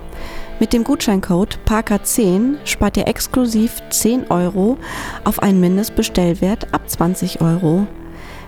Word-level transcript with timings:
Mit 0.61 0.71
dem 0.71 0.85
Gutscheincode 0.85 1.59
PARKA10 1.67 2.59
spart 2.63 2.95
ihr 2.95 3.09
exklusiv 3.09 3.81
10 3.89 4.31
Euro 4.31 4.77
auf 5.25 5.43
einen 5.43 5.59
Mindestbestellwert 5.59 6.73
ab 6.73 6.89
20 6.89 7.41
Euro. 7.41 7.85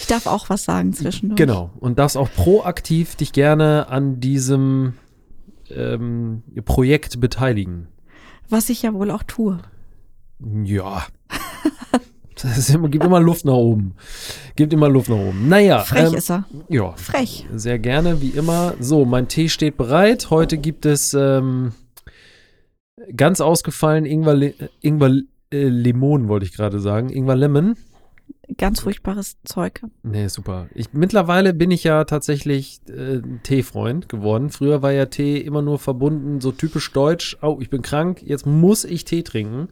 Ich 0.00 0.06
darf 0.08 0.26
auch 0.26 0.50
was 0.50 0.64
sagen 0.64 0.92
zwischendurch. 0.92 1.36
genau 1.38 1.70
und 1.78 1.98
darfst 1.98 2.16
auch 2.16 2.28
proaktiv 2.34 3.14
dich 3.14 3.32
gerne 3.32 3.88
an 3.88 4.18
diesem 4.18 4.94
ähm, 5.70 6.42
Projekt 6.64 7.20
beteiligen. 7.20 7.86
Was 8.48 8.70
ich 8.70 8.82
ja 8.82 8.92
wohl 8.94 9.10
auch 9.12 9.22
tue. 9.22 9.58
Ja. 10.64 11.06
Immer, 12.74 12.88
gibt 12.88 13.04
immer 13.04 13.20
Luft 13.20 13.44
nach 13.44 13.54
oben. 13.54 13.94
Gibt 14.56 14.72
immer 14.72 14.88
Luft 14.88 15.08
nach 15.08 15.16
oben. 15.16 15.48
Naja. 15.48 15.80
Frech 15.80 16.12
ähm, 16.12 16.14
ist 16.14 16.30
er. 16.30 16.44
Ja. 16.68 16.92
Frech. 16.92 17.46
Sehr 17.54 17.78
gerne, 17.78 18.20
wie 18.20 18.30
immer. 18.30 18.74
So, 18.80 19.04
mein 19.04 19.28
Tee 19.28 19.48
steht 19.48 19.76
bereit. 19.76 20.30
Heute 20.30 20.58
gibt 20.58 20.86
es 20.86 21.14
ähm, 21.14 21.72
ganz 23.14 23.40
ausgefallen 23.40 24.04
Ingwer, 24.04 24.34
Le 24.34 24.54
Ingwer 24.80 25.22
äh, 25.52 25.68
Limon, 25.68 26.28
wollte 26.28 26.46
ich 26.46 26.52
gerade 26.52 26.80
sagen. 26.80 27.10
Ingwer 27.10 27.36
Lemon. 27.36 27.76
Ganz 28.56 28.80
furchtbares 28.80 29.36
Zeug. 29.44 29.82
Nee, 30.02 30.28
super. 30.28 30.68
Ich, 30.74 30.92
mittlerweile 30.92 31.52
bin 31.52 31.70
ich 31.70 31.84
ja 31.84 32.04
tatsächlich 32.04 32.80
äh, 32.88 33.20
Teefreund 33.42 34.08
geworden. 34.08 34.48
Früher 34.48 34.80
war 34.80 34.92
ja 34.92 35.06
Tee 35.06 35.38
immer 35.38 35.60
nur 35.60 35.78
verbunden, 35.78 36.40
so 36.40 36.52
typisch 36.52 36.90
deutsch. 36.92 37.36
Oh, 37.42 37.58
ich 37.60 37.68
bin 37.68 37.82
krank, 37.82 38.22
jetzt 38.22 38.46
muss 38.46 38.84
ich 38.84 39.04
Tee 39.04 39.22
trinken. 39.22 39.68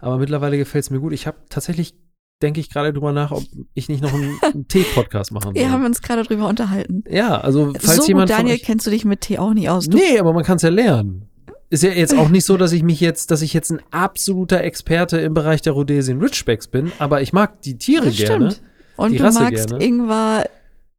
Aber 0.00 0.18
mittlerweile 0.18 0.56
gefällt 0.56 0.84
es 0.84 0.90
mir 0.90 1.00
gut. 1.00 1.12
Ich 1.12 1.26
habe 1.26 1.38
tatsächlich, 1.48 1.94
denke 2.42 2.60
ich 2.60 2.70
gerade 2.70 2.92
drüber 2.92 3.12
nach, 3.12 3.30
ob 3.32 3.42
ich 3.74 3.88
nicht 3.88 4.02
noch 4.02 4.12
einen, 4.14 4.38
einen 4.42 4.68
Tee-Podcast 4.68 5.30
machen 5.32 5.54
soll. 5.54 5.54
Wir 5.54 5.70
haben 5.70 5.84
uns 5.84 6.00
gerade 6.02 6.22
drüber 6.22 6.48
unterhalten. 6.48 7.04
ja, 7.08 7.38
also 7.40 7.72
falls 7.78 7.96
so 7.96 8.00
gut, 8.02 8.08
jemand 8.08 8.30
von 8.30 8.38
Daniel, 8.38 8.56
euch, 8.56 8.62
kennst 8.62 8.86
du 8.86 8.90
dich 8.90 9.04
mit 9.04 9.20
Tee 9.20 9.38
auch 9.38 9.52
nicht 9.52 9.68
aus. 9.68 9.86
Du, 9.88 9.96
Nee, 9.96 10.18
aber 10.18 10.32
man 10.32 10.44
kann 10.44 10.56
es 10.56 10.62
ja 10.62 10.70
lernen. 10.70 11.26
Ist 11.72 11.84
ja 11.84 11.90
jetzt 11.90 12.18
auch 12.18 12.28
nicht 12.30 12.44
so, 12.44 12.56
dass 12.56 12.72
ich 12.72 12.82
mich 12.82 12.98
jetzt, 13.00 13.30
dass 13.30 13.42
ich 13.42 13.52
jetzt 13.54 13.70
ein 13.70 13.80
absoluter 13.92 14.60
Experte 14.64 15.20
im 15.20 15.34
Bereich 15.34 15.62
der 15.62 15.72
Rhodesian 15.74 16.20
Ridgebacks 16.20 16.66
bin, 16.66 16.90
aber 16.98 17.22
ich 17.22 17.32
mag 17.32 17.62
die 17.62 17.78
Tiere 17.78 18.06
das 18.06 18.16
gerne. 18.16 18.50
stimmt. 18.50 18.68
Und 18.96 19.18
du 19.18 19.22
Rasse 19.22 19.40
magst 19.40 19.68
gerne. 19.68 19.84
Ingwer 19.84 20.44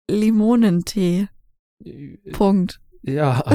Limonentee. 0.09 1.27
Punkt. 2.31 2.79
Ja. 3.03 3.43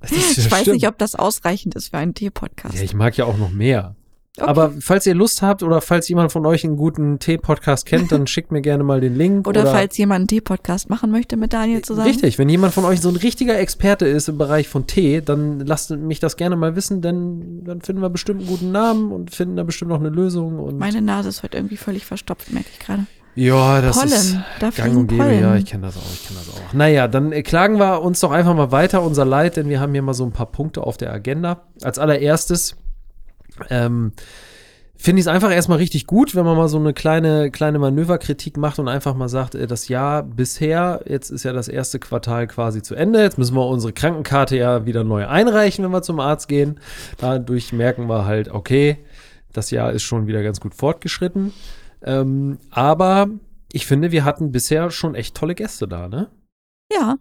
Ja 0.00 0.16
ich 0.36 0.50
weiß 0.50 0.60
stimmt. 0.60 0.74
nicht, 0.76 0.88
ob 0.88 0.98
das 0.98 1.14
ausreichend 1.16 1.74
ist 1.74 1.88
für 1.88 1.98
einen 1.98 2.14
Tee-Podcast. 2.14 2.76
Ja, 2.76 2.82
ich 2.82 2.94
mag 2.94 3.16
ja 3.16 3.24
auch 3.24 3.36
noch 3.36 3.50
mehr. 3.50 3.96
Okay. 4.40 4.48
Aber 4.48 4.72
falls 4.80 5.04
ihr 5.06 5.14
Lust 5.14 5.42
habt 5.42 5.62
oder 5.62 5.80
falls 5.80 6.08
jemand 6.08 6.30
von 6.30 6.46
euch 6.46 6.64
einen 6.64 6.76
guten 6.76 7.18
Tee-Podcast 7.18 7.86
kennt, 7.86 8.12
dann 8.12 8.26
schickt 8.28 8.52
mir 8.52 8.60
gerne 8.62 8.84
mal 8.84 9.00
den 9.00 9.16
Link. 9.16 9.46
Oder, 9.48 9.66
falls 9.66 9.96
jemand 9.98 10.20
einen 10.20 10.28
Tee-Podcast 10.28 10.88
machen 10.90 11.10
möchte 11.10 11.36
mit 11.36 11.52
Daniel 11.52 11.82
zusammen. 11.82 12.08
Richtig, 12.08 12.38
wenn 12.38 12.48
jemand 12.48 12.72
von 12.74 12.84
euch 12.84 13.00
so 13.00 13.08
ein 13.08 13.16
richtiger 13.16 13.58
Experte 13.58 14.06
ist 14.06 14.28
im 14.28 14.38
Bereich 14.38 14.68
von 14.68 14.86
Tee, 14.86 15.20
dann 15.20 15.60
lasst 15.60 15.90
mich 15.90 16.20
das 16.20 16.36
gerne 16.36 16.56
mal 16.56 16.76
wissen, 16.76 17.02
denn 17.02 17.64
dann 17.64 17.80
finden 17.80 18.00
wir 18.00 18.10
bestimmt 18.10 18.40
einen 18.40 18.48
guten 18.48 18.70
Namen 18.72 19.10
und 19.12 19.34
finden 19.34 19.56
da 19.56 19.64
bestimmt 19.64 19.90
noch 19.90 20.00
eine 20.00 20.10
Lösung. 20.10 20.58
Und 20.58 20.78
Meine 20.78 21.02
Nase 21.02 21.28
ist 21.30 21.42
heute 21.42 21.56
irgendwie 21.58 21.76
völlig 21.76 22.06
verstopft, 22.06 22.52
merke 22.52 22.68
ich 22.72 22.78
gerade. 22.78 23.06
ja, 23.34 23.80
das 23.80 23.96
Pollen. 23.98 24.12
ist 24.12 24.36
Da 24.60 24.70
gang 24.70 24.96
und 24.96 25.06
gäbe. 25.08 25.22
Pollen. 25.24 25.40
Ja, 25.40 25.56
ich 25.56 25.66
kenne 25.66 25.86
das 25.86 25.96
auch, 25.96 26.02
ich 26.12 26.26
kenne 26.28 26.40
das 26.46 26.54
auch. 26.54 26.72
Naja, 26.72 27.08
dann 27.08 27.32
äh, 27.32 27.42
klagen 27.42 27.78
wir 27.78 28.02
uns 28.02 28.20
doch 28.20 28.30
einfach 28.30 28.54
mal 28.54 28.70
weiter 28.72 29.02
unser 29.02 29.24
Leid, 29.24 29.56
denn 29.56 29.68
wir 29.68 29.80
haben 29.80 29.92
hier 29.92 30.02
mal 30.02 30.14
so 30.14 30.24
ein 30.24 30.32
paar 30.32 30.46
Punkte 30.46 30.82
auf 30.82 30.96
der 30.96 31.12
Agenda. 31.12 31.62
Als 31.82 31.98
allererstes 31.98 32.76
ähm, 33.70 34.12
finde 34.96 35.20
ich 35.20 35.26
es 35.26 35.32
einfach 35.32 35.52
erstmal 35.52 35.78
richtig 35.78 36.06
gut, 36.06 36.34
wenn 36.34 36.44
man 36.44 36.56
mal 36.56 36.68
so 36.68 36.78
eine 36.78 36.92
kleine, 36.92 37.50
kleine 37.50 37.78
Manöverkritik 37.78 38.56
macht 38.56 38.78
und 38.80 38.88
einfach 38.88 39.14
mal 39.14 39.28
sagt, 39.28 39.54
äh, 39.54 39.66
das 39.66 39.88
Jahr 39.88 40.22
bisher, 40.24 41.02
jetzt 41.06 41.30
ist 41.30 41.44
ja 41.44 41.52
das 41.52 41.68
erste 41.68 41.98
Quartal 41.98 42.48
quasi 42.48 42.82
zu 42.82 42.94
Ende, 42.94 43.22
jetzt 43.22 43.38
müssen 43.38 43.54
wir 43.54 43.66
unsere 43.66 43.92
Krankenkarte 43.92 44.56
ja 44.56 44.86
wieder 44.86 45.04
neu 45.04 45.26
einreichen, 45.26 45.84
wenn 45.84 45.92
wir 45.92 46.02
zum 46.02 46.20
Arzt 46.20 46.48
gehen. 46.48 46.80
Dadurch 47.18 47.72
merken 47.72 48.08
wir 48.08 48.24
halt, 48.24 48.48
okay, 48.48 48.98
das 49.52 49.70
Jahr 49.70 49.92
ist 49.92 50.02
schon 50.02 50.26
wieder 50.26 50.42
ganz 50.42 50.60
gut 50.60 50.74
fortgeschritten. 50.74 51.52
Ähm, 52.02 52.58
aber 52.70 53.28
ich 53.72 53.86
finde, 53.86 54.12
wir 54.12 54.24
hatten 54.24 54.52
bisher 54.52 54.90
schon 54.90 55.14
echt 55.14 55.36
tolle 55.36 55.54
Gäste 55.54 55.86
da, 55.86 56.08
ne? 56.08 56.28
Ja, 56.92 57.16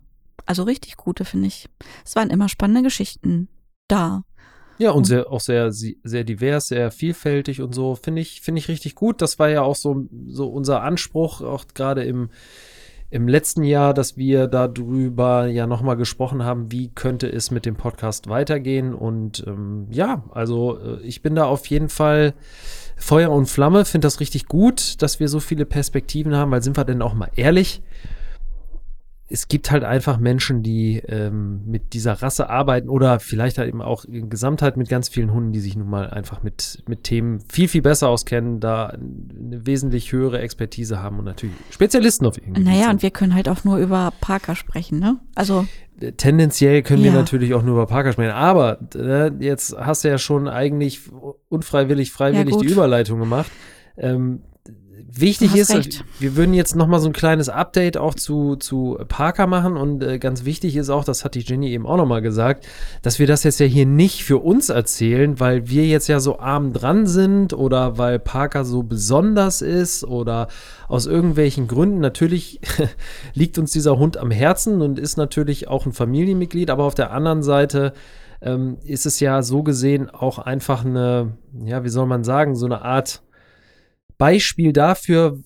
also 0.46 0.64
richtig 0.64 0.98
gute, 0.98 1.26
finde 1.26 1.48
ich. 1.48 1.70
Es 2.06 2.16
waren 2.16 2.30
immer 2.30 2.50
spannende 2.50 2.84
Geschichten 2.84 3.50
da. 3.88 4.24
Ja, 4.80 4.92
und 4.92 4.98
Und- 4.98 5.06
sehr, 5.06 5.32
auch 5.32 5.40
sehr, 5.40 5.72
sehr 5.72 6.24
divers, 6.24 6.68
sehr 6.68 6.92
vielfältig 6.92 7.62
und 7.62 7.74
so. 7.74 7.96
Finde 7.96 8.22
ich, 8.22 8.42
finde 8.42 8.60
ich 8.60 8.68
richtig 8.68 8.96
gut. 8.96 9.22
Das 9.22 9.40
war 9.40 9.50
ja 9.50 9.62
auch 9.62 9.76
so, 9.76 10.06
so 10.28 10.48
unser 10.48 10.82
Anspruch, 10.84 11.42
auch 11.42 11.66
gerade 11.74 12.04
im, 12.04 12.30
im 13.10 13.28
letzten 13.28 13.64
Jahr, 13.64 13.94
dass 13.94 14.18
wir 14.18 14.48
darüber 14.48 15.48
ja 15.48 15.66
nochmal 15.66 15.96
gesprochen 15.98 16.44
haben, 16.44 16.72
wie 16.72 16.90
könnte 16.90 17.28
es 17.32 17.52
mit 17.52 17.66
dem 17.66 17.76
Podcast 17.76 18.28
weitergehen. 18.30 18.94
Und 18.94 19.44
ähm, 19.48 19.88
ja, 19.90 20.24
also 20.32 20.78
äh, 20.80 21.02
ich 21.02 21.22
bin 21.22 21.34
da 21.34 21.46
auf 21.46 21.66
jeden 21.68 21.90
Fall 21.90 22.34
Feuer 22.98 23.32
und 23.32 23.46
Flamme, 23.48 23.86
finde 23.86 24.06
das 24.08 24.20
richtig 24.20 24.48
gut, 24.48 25.02
dass 25.02 25.20
wir 25.20 25.28
so 25.30 25.40
viele 25.40 25.66
Perspektiven 25.66 26.36
haben, 26.36 26.52
weil 26.52 26.62
sind 26.64 26.78
wir 26.78 26.84
denn 26.86 27.02
auch 27.02 27.14
mal 27.14 27.30
ehrlich, 27.36 27.82
es 29.30 29.50
gibt 29.50 29.72
halt 29.72 29.84
einfach 29.84 30.20
Menschen, 30.20 30.64
die 30.64 31.00
ähm, 31.06 31.62
mit 31.66 31.94
dieser 31.94 32.14
Rasse 32.14 32.50
arbeiten 32.50 32.88
oder 32.88 33.20
vielleicht 33.20 33.58
halt 33.58 33.68
eben 33.68 33.82
auch 33.82 34.06
in 34.06 34.30
Gesamtheit 34.30 34.78
mit 34.78 34.88
ganz 34.88 35.10
vielen 35.10 35.34
Hunden, 35.34 35.52
die 35.52 35.60
sich 35.60 35.76
nun 35.76 35.90
mal 35.90 36.10
einfach 36.10 36.44
mit, 36.44 36.82
mit 36.88 37.04
Themen 37.04 37.42
viel, 37.52 37.68
viel 37.68 37.82
besser 37.82 38.08
auskennen, 38.08 38.60
da 38.62 38.88
eine 38.88 39.66
wesentlich 39.66 40.12
höhere 40.14 40.40
Expertise 40.40 41.02
haben 41.02 41.20
und 41.20 41.26
natürlich 41.26 41.56
Spezialisten 41.72 42.26
auf 42.26 42.38
irgendwie. 42.38 42.64
Naja, 42.64 42.90
und 42.90 43.02
wir 43.04 43.12
können 43.12 43.36
halt 43.36 43.50
auch 43.50 43.66
nur 43.66 43.78
über 43.78 44.14
Parker 44.22 44.56
sprechen, 44.56 45.00
ne? 45.00 45.18
Also, 45.36 45.66
tendenziell 46.18 46.82
können 46.82 47.04
wir 47.04 47.12
Ja. 47.12 47.18
natürlich 47.18 47.54
auch 47.54 47.64
nur 47.64 47.74
über 47.74 47.88
Parker 47.88 48.14
sprechen, 48.14 48.32
aber 48.32 48.80
äh, 48.96 49.32
jetzt 49.40 49.76
hast 49.78 50.04
du 50.04 50.08
ja 50.08 50.18
schon 50.18 50.48
eigentlich 50.48 51.02
unfreiwillig, 51.50 52.12
freiwillig 52.12 52.56
Ja, 52.56 52.62
die. 52.62 52.68
Überleitung 52.68 53.20
gemacht. 53.20 53.52
Ähm, 53.98 54.42
wichtig 55.10 55.56
ist, 55.56 55.74
recht. 55.74 56.04
wir 56.20 56.36
würden 56.36 56.54
jetzt 56.54 56.76
noch 56.76 56.88
mal 56.88 57.00
so 57.00 57.08
ein 57.08 57.14
kleines 57.14 57.50
Update 57.50 57.98
auch 57.98 58.14
zu, 58.14 58.56
zu 58.56 58.98
Parker 59.08 59.48
machen 59.48 59.78
und 59.78 60.04
äh, 60.04 60.20
ganz 60.20 60.46
wichtig 60.46 60.76
ist 60.76 60.90
auch, 60.90 61.04
das 61.04 61.24
hat 61.24 61.36
die 61.36 61.40
Jenny 61.40 61.70
eben 61.70 61.86
auch 61.86 61.98
noch 61.98 62.06
mal 62.06 62.22
gesagt, 62.22 62.68
dass 63.02 63.20
wir 63.20 63.28
das 63.28 63.44
jetzt 63.44 63.60
ja 63.60 63.66
hier 63.66 63.86
nicht 63.86 64.24
für 64.24 64.38
uns 64.38 64.70
erzählen, 64.70 65.40
weil 65.40 65.70
wir 65.70 65.86
jetzt 65.86 66.08
ja 66.08 66.20
so 66.20 66.40
arm 66.40 66.74
dran 66.74 67.08
sind 67.08 67.54
oder 67.54 67.98
weil 67.98 68.20
Parker 68.20 68.66
so 68.66 68.84
besonders 68.84 69.62
ist 69.62 70.04
oder 70.04 70.48
aus 70.88 71.06
irgendwelchen 71.06 71.68
Gründen. 71.68 72.00
Natürlich 72.00 72.60
liegt 73.34 73.58
uns 73.58 73.72
dieser 73.72 73.98
Hund 73.98 74.18
am 74.18 74.32
Herzen 74.32 74.82
und 74.82 75.00
ist 75.00 75.18
natürlich 75.18 75.68
auch 75.68 75.86
ein 75.86 75.94
Familienmitglied, 75.94 76.70
aber 76.70 76.84
auf 76.84 76.96
der 76.96 77.12
anderen 77.12 77.44
Seite 77.44 77.94
ähm, 78.42 78.78
ist 78.84 79.06
es 79.06 79.20
ja 79.20 79.42
so 79.42 79.64
gesehen 79.64 80.10
auch 80.10 80.38
einfach 80.40 80.86
eine, 80.86 81.34
ja, 81.64 81.84
wie 81.84 81.90
soll 81.90 82.06
man 82.06 82.24
sagen, 82.24 82.56
so 82.56 82.66
eine 82.66 82.82
Art 82.82 83.22
Beispiel 84.18 84.74
dafür, 84.74 85.40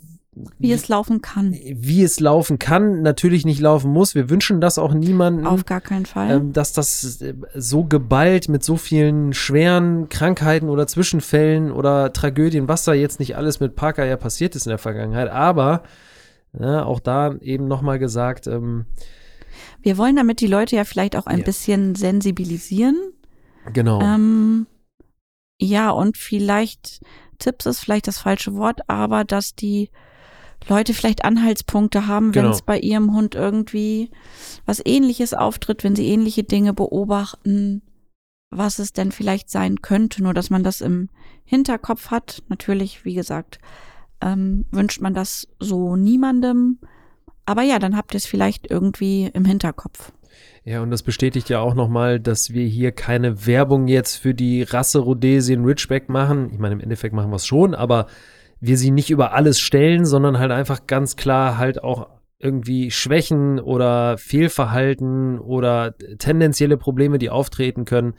wie 0.60 0.72
es 0.72 0.88
laufen 0.88 1.22
kann. 1.22 1.52
wie 1.54 2.04
es 2.04 2.20
laufen 2.22 2.58
kann, 2.58 3.02
natürlich 3.02 3.44
nicht 3.46 3.60
laufen 3.60 3.92
muss. 3.92 4.16
Wir 4.16 4.30
wünschen 4.30 4.62
das 4.62 4.78
auch 4.78 4.94
niemandem. 4.94 5.46
Auf 5.46 5.66
gar 5.66 5.82
keinen 5.82 6.06
Fall. 6.06 6.32
ähm, 6.32 6.54
dass 6.54 6.72
das 6.72 7.22
äh, 7.22 7.34
so 7.54 7.84
geballt 7.84 8.48
mit 8.48 8.64
so 8.64 8.78
vielen 8.78 9.34
schweren 9.34 10.08
Krankheiten 10.08 10.70
oder 10.70 10.88
Zwischenfällen 10.88 11.72
oder 11.72 12.14
Tragödien, 12.14 12.70
was 12.70 12.86
da 12.86 12.94
jetzt 12.94 13.20
nicht 13.20 13.36
alles 13.36 13.60
mit 13.60 13.76
Parker 13.76 14.06
ja 14.06 14.16
passiert 14.16 14.56
ist 14.56 14.66
in 14.66 14.70
der 14.70 14.78
Vergangenheit, 14.78 15.30
aber 15.30 15.84
Ja, 16.58 16.84
auch 16.86 17.00
da 17.02 17.36
eben 17.42 17.68
nochmal 17.68 17.98
gesagt, 18.00 18.48
ähm, 18.48 18.86
Wir 19.82 19.98
wollen 19.98 20.16
damit 20.16 20.40
die 20.42 20.48
Leute 20.48 20.76
ja 20.78 20.86
vielleicht 20.86 21.16
auch 21.18 21.26
ein 21.26 21.40
Ja. 21.40 21.44
bisschen 21.46 21.96
sensibilisieren. 21.96 22.96
genau. 23.74 24.02
Ähm, 24.02 24.66
ja, 25.62 25.90
und 25.92 26.18
vielleicht, 26.18 27.02
Tipps 27.42 27.66
ist 27.66 27.80
vielleicht 27.80 28.08
das 28.08 28.20
falsche 28.20 28.56
Wort, 28.56 28.88
aber 28.88 29.24
dass 29.26 29.56
die 29.56 29.90
Leute 30.70 30.94
vielleicht 30.94 31.26
Anhaltspunkte 31.26 32.08
haben, 32.08 32.36
wenn 32.36 32.44
Genau. 32.44 32.54
es 32.54 32.62
bei 32.62 32.80
ihrem 32.80 33.14
Hund 33.14 33.36
irgendwie 33.36 34.12
was 34.66 34.82
ähnliches 34.86 35.34
auftritt, 35.34 35.84
wenn 35.84 35.96
sie 35.96 36.08
ähnliche 36.08 36.44
Dinge 36.44 36.74
beobachten, 36.74 37.82
was 38.52 38.80
es 38.80 38.94
denn 38.94 39.12
vielleicht 39.12 39.50
sein 39.50 39.82
könnte, 39.82 40.22
nur 40.22 40.34
dass 40.34 40.50
man 40.50 40.64
das 40.64 40.82
im 40.82 41.10
Hinterkopf 41.46 42.12
hat. 42.12 42.44
Natürlich, 42.48 43.06
wie 43.06 43.16
gesagt, 43.16 43.60
ähm, 44.22 44.66
wünscht 44.72 45.02
man 45.02 45.14
das 45.14 45.48
so 45.60 45.96
niemandem. 45.96 46.78
Aber 47.46 47.64
ja, 47.64 47.80
dann 47.80 47.98
habt 47.98 48.14
ihr 48.14 48.18
es 48.18 48.26
vielleicht 48.28 48.70
irgendwie 48.70 49.32
im 49.34 49.46
Hinterkopf. 49.46 50.12
Ja, 50.64 50.82
und 50.82 50.92
das 50.92 51.04
bestätigt 51.04 51.50
ja 51.50 51.60
auch 51.60 51.74
nochmal, 51.74 52.20
dass 52.20 52.54
wir 52.54 52.66
hier 52.66 52.92
keine 52.92 53.48
Werbung 53.48 53.88
jetzt 53.88 54.18
für 54.18 54.34
die 54.34 54.64
Rasse 54.64 55.00
Rhodesian 55.00 55.66
Ridgeback 55.66 56.08
machen. 56.08 56.50
Ich 56.52 56.60
meine, 56.60 56.74
im 56.74 56.82
Endeffekt 56.82 57.16
machen 57.16 57.32
wir 57.32 57.38
es 57.38 57.48
schon, 57.48 57.74
aber 57.74 58.06
wir 58.60 58.78
sie 58.78 58.92
nicht 58.92 59.10
über 59.10 59.34
alles 59.34 59.60
stellen, 59.60 60.06
sondern 60.06 60.38
halt 60.38 60.52
einfach 60.52 60.86
ganz 60.86 61.16
klar 61.16 61.58
halt 61.58 61.84
auch 61.84 62.10
irgendwie 62.38 62.92
Schwächen 62.92 63.60
oder 63.60 64.18
Fehlverhalten 64.18 65.40
oder 65.40 65.96
tendenzielle 66.18 66.78
Probleme, 66.78 67.18
die 67.18 67.30
auftreten 67.30 67.86
können, 67.86 68.14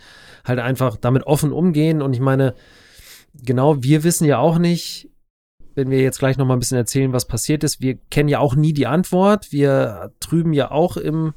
halt 0.44 0.58
einfach 0.58 0.97
damit 0.97 1.25
offen 1.26 1.53
umgehen. 1.53 2.03
Und 2.03 2.12
ich 2.12 2.20
meine, 2.20 2.55
genau, 3.35 3.82
wir 3.82 4.05
wissen 4.05 4.25
ja 4.25 4.38
auch 4.38 4.58
nicht, 4.58 5.11
wenn 5.75 5.91
wir 5.91 6.00
jetzt 6.00 6.19
gleich 6.19 6.37
noch 6.37 6.47
mal 6.47 6.55
ein 6.55 6.61
bisschen 6.61 6.79
erzählen, 6.79 7.12
was 7.12 7.26
passiert 7.26 7.65
ist. 7.65 7.81
Wir 7.81 7.97
kennen 8.11 8.29
ja 8.29 8.38
auch 8.38 8.55
nie 8.55 8.73
die 8.73 8.87
Antwort. 8.87 9.53
Wir 9.53 10.12
trüben 10.20 10.53
ja 10.53 10.70
auch 10.70 10.97
im 10.97 11.35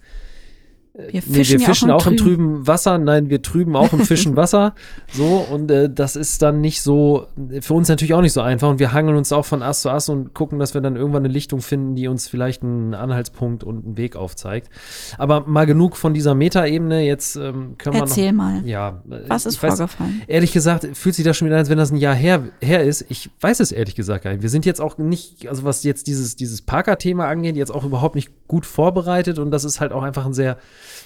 Wir 0.97 1.05
Nee, 1.11 1.21
fischen, 1.21 1.59
wir 1.59 1.65
fischen 1.65 1.89
ja 1.89 1.95
auch, 1.95 2.03
auch 2.03 2.11
im 2.11 2.15
trüben 2.15 2.67
Wasser. 2.67 2.97
Nein, 2.97 3.29
wir 3.29 3.41
trüben 3.41 3.75
auch 3.75 3.91
im 3.91 3.99
Fischen 3.99 4.35
Wasser. 4.37 4.75
So, 5.11 5.45
und 5.51 5.69
äh, 5.69 5.89
das 5.89 6.15
ist 6.15 6.41
dann 6.41 6.61
nicht 6.61 6.81
so, 6.81 7.27
für 7.59 7.73
uns 7.73 7.89
natürlich 7.89 8.13
auch 8.13 8.21
nicht 8.21 8.31
so 8.31 8.39
einfach. 8.39 8.69
Und 8.69 8.79
wir 8.79 8.93
hangeln 8.93 9.17
uns 9.17 9.33
auch 9.33 9.43
von 9.45 9.61
Ast 9.61 9.81
zu 9.81 9.89
Ast 9.89 10.09
und 10.09 10.33
gucken, 10.33 10.57
dass 10.57 10.73
wir 10.73 10.79
dann 10.79 10.95
irgendwann 10.95 11.25
eine 11.25 11.33
Lichtung 11.33 11.59
finden, 11.59 11.95
die 11.95 12.07
uns 12.07 12.29
vielleicht 12.29 12.63
einen 12.63 12.93
Anhaltspunkt 12.93 13.65
und 13.65 13.85
einen 13.85 13.97
Weg 13.97 14.15
aufzeigt. 14.15 14.69
Aber 15.17 15.41
mal 15.41 15.65
genug 15.65 15.97
von 15.97 16.13
dieser 16.13 16.33
Metaebene. 16.33 17.05
Jetzt 17.05 17.35
ähm, 17.35 17.75
können 17.77 17.97
Erzähl 17.97 18.27
wir 18.27 18.33
mal. 18.33 18.61
noch. 18.61 18.65
Ja, 18.65 19.01
äh, 19.09 19.19
Was 19.27 19.45
ist 19.45 19.61
weiß, 19.61 19.75
vorgefallen? 19.77 20.21
Ehrlich 20.27 20.53
gesagt, 20.53 20.87
fühlt 20.93 21.15
sich 21.15 21.25
das 21.25 21.35
schon 21.35 21.47
wieder 21.47 21.57
an, 21.57 21.59
als 21.59 21.69
wenn 21.69 21.77
das 21.77 21.91
ein 21.91 21.97
Jahr 21.97 22.15
her, 22.15 22.43
her 22.61 22.83
ist. 22.85 23.05
Ich 23.09 23.29
weiß 23.41 23.59
es 23.59 23.73
ehrlich 23.73 23.95
gesagt 23.95 24.23
gar 24.23 24.31
nicht. 24.31 24.43
Wir 24.43 24.49
sind 24.49 24.65
jetzt 24.65 24.79
auch 24.79 24.97
nicht, 24.97 25.49
also 25.49 25.65
was 25.65 25.83
jetzt 25.83 26.07
dieses, 26.07 26.37
dieses 26.37 26.61
Parker-Thema 26.61 27.27
angeht, 27.27 27.57
jetzt 27.57 27.73
auch 27.73 27.83
überhaupt 27.83 28.15
nicht 28.15 28.31
gut 28.47 28.65
vorbereitet. 28.65 29.39
Und 29.39 29.51
das 29.51 29.65
ist 29.65 29.81
halt 29.81 29.91
auch 29.91 30.03
einfach 30.03 30.25
ein 30.25 30.33
sehr, 30.33 30.57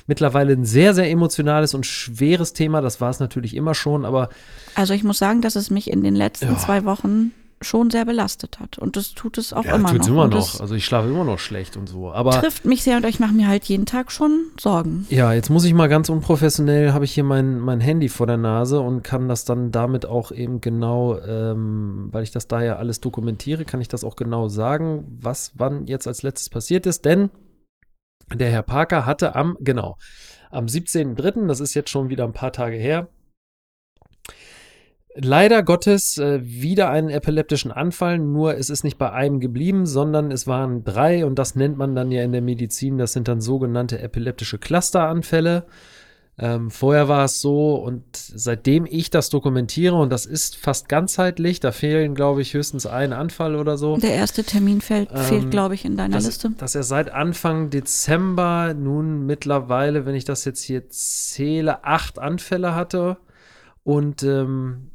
mittlerweile 0.08 0.54
ein 0.54 0.66
sehr, 0.66 0.94
sehr 0.94 1.10
emotionales 1.10 1.74
und 1.74 1.86
schweres 1.86 2.54
Thema. 2.54 2.82
Das 2.82 3.02
war 3.02 3.10
es 3.10 3.20
natürlich 3.20 3.56
immer 3.56 3.74
schon, 3.76 4.06
aber 4.06 4.30
Also 4.76 4.94
ich 4.94 5.04
muss 5.04 5.18
sagen, 5.18 5.42
dass 5.42 5.56
es 5.56 5.70
mich 5.70 5.90
in 5.90 6.04
den 6.04 6.16
letzten 6.16 6.48
Ja. 6.48 6.58
zwei 6.58 6.86
Wochen 6.86 7.32
schon 7.62 7.90
sehr 7.90 8.06
belastet 8.06 8.60
hat. 8.60 8.78
Und 8.78 8.96
das 8.96 9.14
tut 9.14 9.38
es 9.38 9.52
auch 9.52 9.66
ja, 9.66 9.76
immer 9.76 9.92
noch. 9.94 10.08
immer 10.08 10.28
noch. 10.28 10.62
Also 10.62 10.76
ich 10.76 10.86
schlafe 10.86 11.10
immer 11.10 11.26
noch 11.26 11.40
schlecht 11.40 11.76
und 11.76 11.88
so. 11.90 12.12
Aber 12.12 12.32
trifft 12.32 12.64
mich 12.66 12.84
sehr 12.84 12.98
und 12.98 13.06
ich 13.06 13.20
mache 13.20 13.34
mir 13.34 13.48
halt 13.48 13.66
jeden 13.66 13.86
Tag 13.86 14.12
schon 14.14 14.46
Sorgen. 14.60 15.06
Ja, 15.10 15.34
jetzt 15.34 15.50
muss 15.50 15.66
ich 15.66 15.74
mal 15.74 15.88
ganz 15.90 16.10
unprofessionell, 16.10 16.94
habe 16.94 17.04
ich 17.06 17.12
hier 17.12 17.26
mein, 17.26 17.60
mein 17.60 17.82
Handy 17.82 18.08
vor 18.08 18.28
der 18.28 18.38
Nase 18.38 18.80
und 18.80 19.04
kann 19.04 19.28
das 19.28 19.44
dann 19.44 19.72
damit 19.72 20.06
auch 20.06 20.32
eben 20.32 20.62
genau, 20.62 21.20
ähm, 21.20 22.08
weil 22.12 22.24
ich 22.24 22.32
das 22.32 22.48
da 22.48 22.62
ja 22.62 22.78
alles 22.78 23.02
dokumentiere, 23.02 23.66
kann 23.66 23.82
ich 23.82 23.90
das 23.90 24.04
auch 24.06 24.16
genau 24.16 24.48
sagen, 24.48 25.04
was 25.20 25.52
wann 25.56 25.86
jetzt 25.88 26.08
als 26.08 26.24
letztes 26.24 26.50
passiert 26.50 26.86
ist. 26.86 27.04
Denn 27.04 27.30
der 28.36 28.52
Herr 28.52 28.64
Parker 28.64 29.06
hatte 29.06 29.36
am, 29.36 29.58
genau, 29.60 29.98
am 30.52 30.66
17.03., 30.66 31.48
das 31.48 31.60
ist 31.60 31.74
jetzt 31.74 31.90
schon 31.90 32.10
wieder 32.10 32.26
ein 32.26 32.34
paar 32.34 32.52
Tage 32.52 32.78
her, 32.78 33.10
leider 35.16 35.64
Gottes 35.64 36.18
äh, 36.18 36.40
wieder 36.44 36.90
einen 36.90 37.10
epileptischen 37.10 37.72
Anfall, 37.72 38.20
nur 38.20 38.56
es 38.58 38.70
ist 38.70 38.84
nicht 38.84 38.98
bei 38.98 39.12
einem 39.12 39.40
geblieben, 39.40 39.86
sondern 39.86 40.32
es 40.32 40.48
waren 40.48 40.84
drei 40.84 41.26
und 41.26 41.38
das 41.38 41.56
nennt 41.56 41.78
man 41.78 41.96
dann 41.96 42.12
ja 42.12 42.24
in 42.24 42.32
der 42.32 42.42
Medizin, 42.42 42.98
das 42.98 43.14
sind 43.14 43.28
dann 43.28 43.42
sogenannte 43.42 44.00
epileptische 44.00 44.58
Clusteranfälle. 44.58 45.66
Ähm, 46.42 46.72
vorher 46.72 47.10
war 47.10 47.26
es 47.26 47.42
so 47.42 47.76
und 47.76 48.04
seitdem 48.16 48.86
ich 48.90 49.10
das 49.10 49.30
dokumentiere 49.30 49.96
und 49.96 50.10
das 50.10 50.26
ist 50.26 50.56
fast 50.56 50.88
ganzheitlich, 50.88 51.60
da 51.60 51.74
fehlen 51.74 52.16
glaube 52.16 52.42
ich 52.42 52.54
höchstens 52.54 52.86
ein 52.86 53.12
Anfall 53.12 53.58
oder 53.58 53.78
so. 53.78 53.98
Der 53.98 54.14
erste 54.14 54.46
Termin 54.46 54.80
fällt, 54.80 55.10
Ähm, 55.12 55.18
fehlt, 55.18 55.52
glaube 55.52 55.76
ich, 55.76 55.84
in 55.84 55.98
deiner 55.98 56.16
dass, 56.16 56.26
Liste. 56.26 56.52
dass 56.58 56.76
er 56.76 56.84
seit 56.84 57.12
Anfang 57.12 57.70
Dezember 57.72 58.74
nun 58.74 59.26
mittlerweile, 59.26 60.06
wenn 60.06 60.16
ich 60.16 60.24
das 60.24 60.46
jetzt 60.46 60.64
hier 60.64 60.90
zähle, 60.90 61.84
acht 61.84 62.20
Anfälle 62.20 62.74
hatte. 62.74 63.18
Und 63.84 64.24
ähm, 64.24 64.92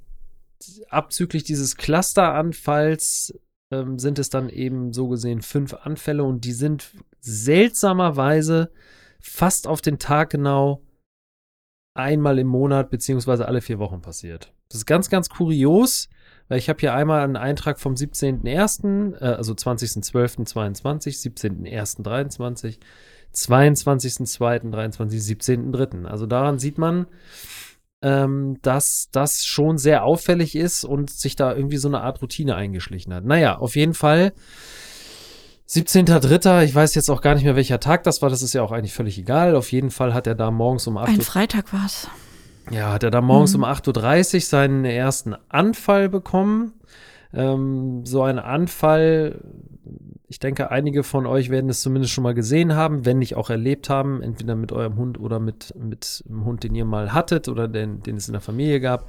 abzüglich 0.88 1.44
dieses 1.44 1.76
Clusteranfalls 1.76 3.34
ähm, 3.70 3.98
sind 3.98 4.18
es 4.18 4.30
dann 4.30 4.48
eben 4.48 4.94
so 4.94 5.08
gesehen 5.08 5.42
fünf 5.42 5.74
Anfälle 5.74 6.24
und 6.24 6.46
die 6.46 6.52
sind 6.52 6.86
seltsamerweise 7.20 8.70
fast 9.20 9.66
auf 9.66 9.82
den 9.82 9.98
Tag 9.98 10.30
genau 10.30 10.80
einmal 11.94 12.38
im 12.38 12.48
Monat 12.48 12.90
beziehungsweise 12.90 13.46
alle 13.46 13.60
vier 13.60 13.78
Wochen 13.78 14.02
passiert. 14.02 14.52
Das 14.68 14.78
ist 14.78 14.86
ganz, 14.86 15.08
ganz 15.08 15.30
kurios, 15.30 16.08
weil 16.48 16.58
ich 16.58 16.68
habe 16.68 16.80
hier 16.80 16.94
einmal 16.94 17.22
einen 17.22 17.36
Eintrag 17.36 17.78
vom 17.80 17.94
17.01., 17.94 19.20
äh, 19.20 19.24
also 19.24 19.54
20.12.22, 19.54 21.36
17.01.23, 21.36 22.78
22.02.23, 23.32 25.72
17.03. 25.72 26.04
Also 26.04 26.26
daran 26.26 26.58
sieht 26.58 26.78
man, 26.78 27.06
ähm, 28.02 28.58
dass 28.62 29.08
das 29.12 29.44
schon 29.44 29.78
sehr 29.78 30.04
auffällig 30.04 30.56
ist 30.56 30.84
und 30.84 31.10
sich 31.10 31.36
da 31.36 31.54
irgendwie 31.54 31.78
so 31.78 31.88
eine 31.88 32.00
Art 32.00 32.20
Routine 32.20 32.56
eingeschlichen 32.56 33.14
hat. 33.14 33.24
Naja, 33.24 33.56
auf 33.56 33.76
jeden 33.76 33.94
Fall 33.94 34.32
17.03., 35.68 36.62
ich 36.64 36.74
weiß 36.74 36.94
jetzt 36.94 37.08
auch 37.10 37.20
gar 37.22 37.34
nicht 37.34 37.44
mehr, 37.44 37.56
welcher 37.56 37.80
Tag 37.80 38.02
das 38.04 38.20
war, 38.22 38.28
das 38.30 38.42
ist 38.42 38.52
ja 38.52 38.62
auch 38.62 38.70
eigentlich 38.72 38.92
völlig 38.92 39.18
egal. 39.18 39.56
Auf 39.56 39.72
jeden 39.72 39.90
Fall 39.90 40.12
hat 40.12 40.26
er 40.26 40.34
da 40.34 40.50
morgens 40.50 40.86
um 40.86 40.96
8 40.98 41.08
Ein 41.08 41.16
Uhr, 41.18 41.22
Freitag 41.24 41.72
war 41.72 41.86
es. 41.86 42.08
ja, 42.70 42.92
hat 42.92 43.02
er 43.02 43.10
da 43.10 43.20
morgens 43.20 43.56
Mhm. 43.56 43.62
um 43.64 43.70
8.30 43.70 44.34
Uhr 44.34 44.40
seinen 44.42 44.84
ersten 44.84 45.34
Anfall 45.48 46.08
bekommen. 46.08 46.74
Ähm, 47.32 48.04
so 48.04 48.22
ein 48.22 48.38
Anfall, 48.38 49.40
ich 50.28 50.38
denke, 50.38 50.70
einige 50.70 51.02
von 51.02 51.26
euch 51.26 51.48
werden 51.50 51.70
es 51.70 51.80
zumindest 51.80 52.12
schon 52.12 52.24
mal 52.24 52.34
gesehen 52.34 52.74
haben, 52.76 53.04
wenn 53.06 53.18
nicht 53.18 53.34
auch 53.34 53.48
erlebt 53.50 53.88
haben, 53.88 54.22
entweder 54.22 54.54
mit 54.56 54.70
eurem 54.70 54.96
Hund 54.96 55.18
oder 55.18 55.40
mit, 55.40 55.74
mit 55.78 56.22
einem 56.28 56.44
Hund, 56.44 56.62
den 56.62 56.74
ihr 56.74 56.84
mal 56.84 57.12
hattet 57.12 57.48
oder 57.48 57.68
den, 57.68 58.02
den 58.02 58.16
es 58.16 58.28
in 58.28 58.32
der 58.32 58.40
Familie 58.42 58.80
gab. 58.80 59.08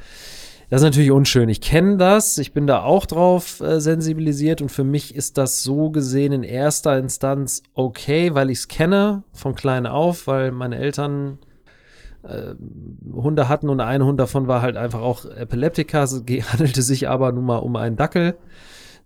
Das 0.69 0.81
ist 0.81 0.85
natürlich 0.85 1.11
unschön. 1.11 1.47
Ich 1.49 1.61
kenne 1.61 1.97
das. 1.97 2.37
Ich 2.37 2.51
bin 2.51 2.65
da 2.65 2.81
auch 2.81 3.05
drauf 3.05 3.61
äh, 3.61 3.79
sensibilisiert 3.79 4.61
und 4.61 4.69
für 4.69 4.83
mich 4.83 5.13
ist 5.13 5.37
das 5.37 5.61
so 5.61 5.91
gesehen 5.91 6.33
in 6.33 6.43
erster 6.43 6.97
Instanz 6.97 7.61
okay, 7.73 8.33
weil 8.33 8.49
ich 8.49 8.59
es 8.59 8.67
kenne 8.67 9.23
von 9.31 9.53
klein 9.53 9.85
auf, 9.85 10.25
weil 10.27 10.51
meine 10.51 10.77
Eltern 10.77 11.37
äh, 12.23 12.55
Hunde 13.13 13.47
hatten 13.47 13.69
und 13.69 13.79
ein 13.79 14.03
Hund 14.03 14.19
davon 14.19 14.47
war 14.47 14.63
halt 14.63 14.75
einfach 14.75 15.01
auch 15.01 15.25
Epileptiker. 15.25 16.03
Es 16.03 16.13
handelte 16.51 16.81
sich 16.81 17.07
aber 17.07 17.31
nun 17.31 17.45
mal 17.45 17.57
um 17.57 17.75
einen 17.75 17.95
Dackel. 17.95 18.35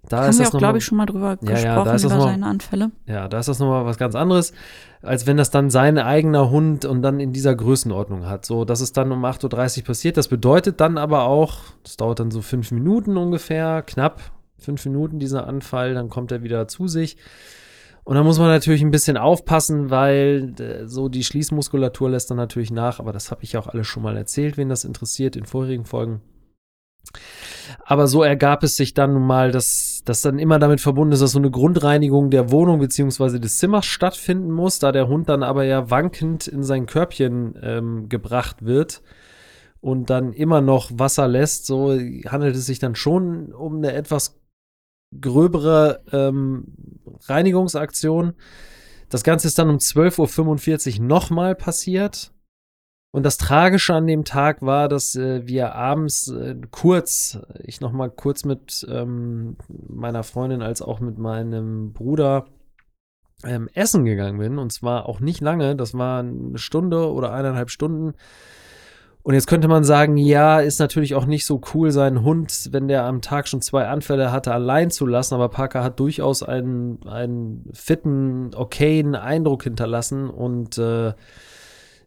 Da 0.07 0.21
Haben 0.21 0.29
ist 0.29 0.39
wir 0.39 0.45
das 0.45 0.55
auch, 0.55 0.59
glaube 0.59 0.77
ich, 0.79 0.85
schon 0.85 0.97
mal 0.97 1.05
drüber 1.05 1.37
Ja, 1.41 1.49
ja, 1.49 1.53
gesprochen, 1.55 1.85
da 1.85 1.93
ist 1.93 2.03
das 2.05 2.11
über 2.11 2.21
noch- 2.21 2.27
seine 2.29 2.45
Anfälle. 2.47 2.91
ja, 3.05 3.27
da 3.27 3.39
ist 3.39 3.47
das 3.49 3.59
nochmal 3.59 3.85
was 3.85 3.97
ganz 3.97 4.15
anderes, 4.15 4.53
als 5.01 5.27
wenn 5.27 5.37
das 5.37 5.51
dann 5.51 5.69
sein 5.69 5.97
eigener 5.99 6.49
Hund 6.49 6.85
und 6.85 7.01
dann 7.01 7.19
in 7.19 7.33
dieser 7.33 7.53
Größenordnung 7.55 8.25
hat. 8.25 8.45
So, 8.45 8.65
das 8.65 8.81
ist 8.81 8.97
dann 8.97 9.11
um 9.11 9.23
8.30 9.25 9.79
Uhr 9.79 9.85
passiert. 9.85 10.17
Das 10.17 10.27
bedeutet 10.29 10.79
dann 10.79 10.97
aber 10.97 11.23
auch, 11.23 11.59
das 11.83 11.97
dauert 11.97 12.19
dann 12.21 12.31
so 12.31 12.41
fünf 12.41 12.71
Minuten 12.71 13.17
ungefähr, 13.17 13.83
knapp 13.83 14.21
fünf 14.57 14.83
Minuten 14.85 15.19
dieser 15.19 15.47
Anfall, 15.47 15.93
dann 15.93 16.09
kommt 16.09 16.31
er 16.31 16.43
wieder 16.43 16.67
zu 16.67 16.87
sich. 16.87 17.17
Und 18.03 18.15
da 18.15 18.23
muss 18.23 18.39
man 18.39 18.47
natürlich 18.47 18.81
ein 18.81 18.91
bisschen 18.91 19.17
aufpassen, 19.17 19.89
weil 19.91 20.55
äh, 20.59 20.87
so 20.87 21.09
die 21.09 21.23
Schließmuskulatur 21.23 22.09
lässt 22.09 22.31
dann 22.31 22.37
natürlich 22.37 22.71
nach, 22.71 22.99
aber 22.99 23.13
das 23.13 23.29
habe 23.29 23.43
ich 23.43 23.51
ja 23.53 23.59
auch 23.59 23.67
alles 23.67 23.85
schon 23.85 24.01
mal 24.01 24.17
erzählt, 24.17 24.57
wen 24.57 24.67
das 24.69 24.83
interessiert 24.85 25.35
in 25.35 25.45
vorherigen 25.45 25.85
Folgen. 25.85 26.21
Aber 27.89 28.05
so 28.05 28.21
ergab 28.21 28.61
es 28.61 28.75
sich 28.75 28.93
dann 28.93 29.13
nun 29.13 29.25
mal, 29.25 29.49
dass 29.49 30.03
das 30.05 30.21
dann 30.21 30.37
immer 30.37 30.59
damit 30.59 30.79
verbunden 30.79 31.11
ist, 31.11 31.23
dass 31.23 31.31
so 31.31 31.39
eine 31.39 31.49
Grundreinigung 31.49 32.29
der 32.29 32.51
Wohnung 32.51 32.77
beziehungsweise 32.77 33.39
des 33.39 33.57
Zimmers 33.57 33.87
stattfinden 33.87 34.51
muss, 34.51 34.77
da 34.77 34.91
der 34.91 35.07
Hund 35.07 35.27
dann 35.27 35.41
aber 35.41 35.63
ja 35.63 35.89
wankend 35.89 36.45
in 36.45 36.61
sein 36.61 36.85
Körbchen 36.85 37.57
ähm, 37.63 38.07
gebracht 38.07 38.63
wird 38.63 39.01
und 39.81 40.11
dann 40.11 40.33
immer 40.33 40.61
noch 40.61 40.91
Wasser 40.93 41.27
lässt, 41.27 41.65
so 41.65 41.89
handelt 42.27 42.55
es 42.55 42.67
sich 42.67 42.77
dann 42.77 42.93
schon 42.93 43.51
um 43.53 43.77
eine 43.77 43.93
etwas 43.93 44.39
gröbere 45.19 46.03
ähm, 46.11 46.75
Reinigungsaktion. 47.23 48.33
Das 49.09 49.23
Ganze 49.23 49.47
ist 49.47 49.57
dann 49.57 49.71
um 49.71 49.77
12.45 49.77 50.99
Uhr 50.99 51.05
nochmal 51.07 51.55
passiert. 51.55 52.33
Und 53.11 53.23
das 53.25 53.37
Tragische 53.37 53.95
an 53.95 54.05
dem 54.05 54.23
Tag 54.23 54.61
war, 54.61 54.87
dass 54.87 55.15
äh, 55.15 55.47
wir 55.47 55.73
abends 55.73 56.27
äh, 56.27 56.55
kurz, 56.69 57.39
ich 57.63 57.81
noch 57.81 57.91
mal 57.91 58.09
kurz 58.09 58.45
mit 58.45 58.85
ähm, 58.89 59.57
meiner 59.67 60.23
Freundin 60.23 60.61
als 60.61 60.81
auch 60.81 60.99
mit 60.99 61.17
meinem 61.17 61.91
Bruder 61.91 62.45
ähm, 63.43 63.67
essen 63.73 64.05
gegangen 64.05 64.37
bin. 64.37 64.59
Und 64.59 64.71
zwar 64.71 65.07
auch 65.07 65.19
nicht 65.21 65.41
lange, 65.41 65.75
das 65.75 65.95
war 65.95 66.19
eine 66.19 66.59
Stunde 66.59 67.11
oder 67.11 67.33
eineinhalb 67.33 67.71
Stunden. 67.71 68.13
Und 69.23 69.33
jetzt 69.33 69.47
könnte 69.47 69.67
man 69.67 69.83
sagen, 69.83 70.15
ja, 70.17 70.59
ist 70.59 70.79
natürlich 70.79 71.13
auch 71.13 71.25
nicht 71.25 71.45
so 71.45 71.61
cool, 71.73 71.91
seinen 71.91 72.23
Hund, 72.23 72.69
wenn 72.71 72.87
der 72.87 73.03
am 73.03 73.21
Tag 73.21 73.47
schon 73.47 73.61
zwei 73.61 73.87
Anfälle 73.87 74.31
hatte, 74.31 74.53
allein 74.53 74.91
zu 74.91 75.05
lassen. 75.05 75.33
Aber 75.33 75.49
Parker 75.49 75.83
hat 75.83 75.99
durchaus 75.99 76.41
einen, 76.41 77.05
einen 77.05 77.69
fitten, 77.73 78.55
okayen 78.55 79.15
Eindruck 79.15 79.63
hinterlassen. 79.63 80.29
Und 80.29 80.77
äh, 80.77 81.13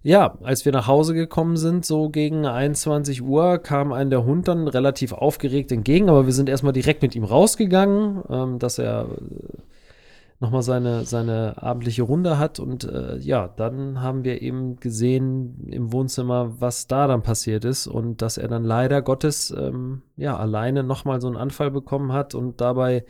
ja, 0.03 0.37
als 0.43 0.65
wir 0.65 0.73
nach 0.73 0.89
Hause 0.89 1.15
gekommen 1.15 1.57
sind, 1.57 1.87
so 1.87 2.09
gegen 2.09 2.45
21 2.45 3.23
Uhr, 3.23 3.59
kam 3.59 3.93
ein 3.93 4.11
der 4.11 4.25
Hund 4.25 4.49
dann 4.49 4.67
relativ 4.67 5.13
aufgeregt 5.13 5.71
entgegen. 5.71 6.09
Aber 6.09 6.27
wir 6.27 6.33
sind 6.33 6.49
erstmal 6.49 6.73
direkt 6.73 7.03
mit 7.03 7.15
ihm 7.15 7.25
rausgegangen, 7.25 8.23
ähm, 8.29 8.59
dass 8.59 8.79
er 8.79 9.07
äh, 9.07 9.59
nochmal 10.41 10.63
seine, 10.63 11.05
seine 11.05 11.63
abendliche 11.63 12.03
Runde 12.03 12.37
hat. 12.37 12.59
Und 12.59 12.83
äh, 12.83 13.17
ja, 13.19 13.47
dann 13.47 14.03
haben 14.03 14.25
wir 14.25 14.43
eben 14.43 14.81
gesehen 14.81 15.69
im 15.71 15.93
Wohnzimmer, 15.93 16.61
was 16.61 16.89
da 16.89 17.07
dann 17.07 17.23
passiert 17.23 17.65
ist 17.65 17.87
und 17.87 18.23
dass 18.23 18.39
er 18.39 18.49
dann 18.49 18.65
leider 18.65 19.03
Gottes 19.03 19.55
ähm, 19.57 20.03
ja 20.17 20.37
alleine 20.37 20.83
nochmal 20.83 21.21
so 21.21 21.29
einen 21.29 21.37
Anfall 21.37 21.71
bekommen 21.71 22.13
hat 22.13 22.35
und 22.35 22.61
dabei 22.61 23.05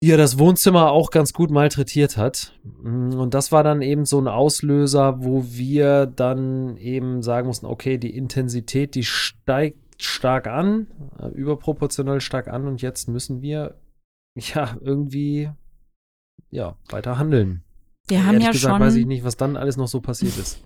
ihr 0.00 0.16
das 0.16 0.38
Wohnzimmer 0.38 0.92
auch 0.92 1.10
ganz 1.10 1.32
gut 1.32 1.50
malträtiert 1.50 2.16
hat. 2.16 2.52
Mm, 2.82 3.14
und 3.14 3.34
das 3.34 3.52
war 3.52 3.64
dann 3.64 3.82
eben 3.82 4.04
so 4.04 4.20
ein 4.20 4.28
Auslöser, 4.28 5.24
wo 5.24 5.44
wir 5.46 6.06
dann 6.06 6.76
eben 6.76 7.22
sagen 7.22 7.46
mussten, 7.46 7.66
okay, 7.66 7.98
die 7.98 8.16
Intensität, 8.16 8.94
die 8.94 9.04
steigt 9.04 10.02
stark 10.02 10.46
an, 10.46 10.88
äh, 11.18 11.28
überproportional 11.28 12.20
stark 12.20 12.48
an 12.48 12.66
und 12.66 12.82
jetzt 12.82 13.08
müssen 13.08 13.42
wir 13.42 13.76
ja, 14.36 14.76
irgendwie, 14.80 15.50
ja, 16.50 16.76
weiter 16.90 17.18
handeln. 17.18 17.63
Wir 18.06 18.24
haben 18.26 18.34
Ehrlich 18.34 18.46
ja 18.46 18.52
gesagt 18.52 18.74
schon. 18.74 18.80
weiß 18.80 18.94
ich 18.96 19.06
nicht, 19.06 19.24
was 19.24 19.36
dann 19.36 19.56
alles 19.56 19.78
noch 19.78 19.88
so 19.88 20.00
passiert 20.00 20.36
ist. 20.36 20.58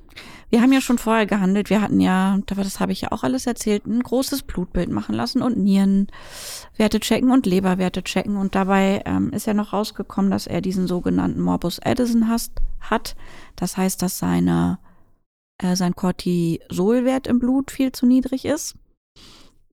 Wir 0.50 0.60
haben 0.60 0.72
ja 0.72 0.80
schon 0.80 0.98
vorher 0.98 1.26
gehandelt. 1.26 1.70
Wir 1.70 1.80
hatten 1.80 2.00
ja, 2.00 2.38
das 2.46 2.80
habe 2.80 2.90
ich 2.90 3.02
ja 3.02 3.12
auch 3.12 3.22
alles 3.22 3.46
erzählt, 3.46 3.86
ein 3.86 4.02
großes 4.02 4.42
Blutbild 4.42 4.90
machen 4.90 5.14
lassen 5.14 5.42
und 5.42 5.56
Nierenwerte 5.56 6.98
checken 6.98 7.30
und 7.30 7.46
Leberwerte 7.46 8.02
checken. 8.02 8.36
Und 8.36 8.56
dabei 8.56 9.02
ähm, 9.04 9.30
ist 9.30 9.46
ja 9.46 9.54
noch 9.54 9.72
rausgekommen, 9.72 10.30
dass 10.32 10.48
er 10.48 10.62
diesen 10.62 10.88
sogenannten 10.88 11.40
Morbus 11.40 11.78
Addison 11.80 12.28
hast, 12.28 12.52
hat. 12.80 13.14
Das 13.54 13.76
heißt, 13.76 14.02
dass 14.02 14.18
seine, 14.18 14.78
äh, 15.58 15.76
sein 15.76 15.94
Cortisolwert 15.94 17.28
im 17.28 17.38
Blut 17.38 17.70
viel 17.70 17.92
zu 17.92 18.06
niedrig 18.06 18.46
ist. 18.46 18.74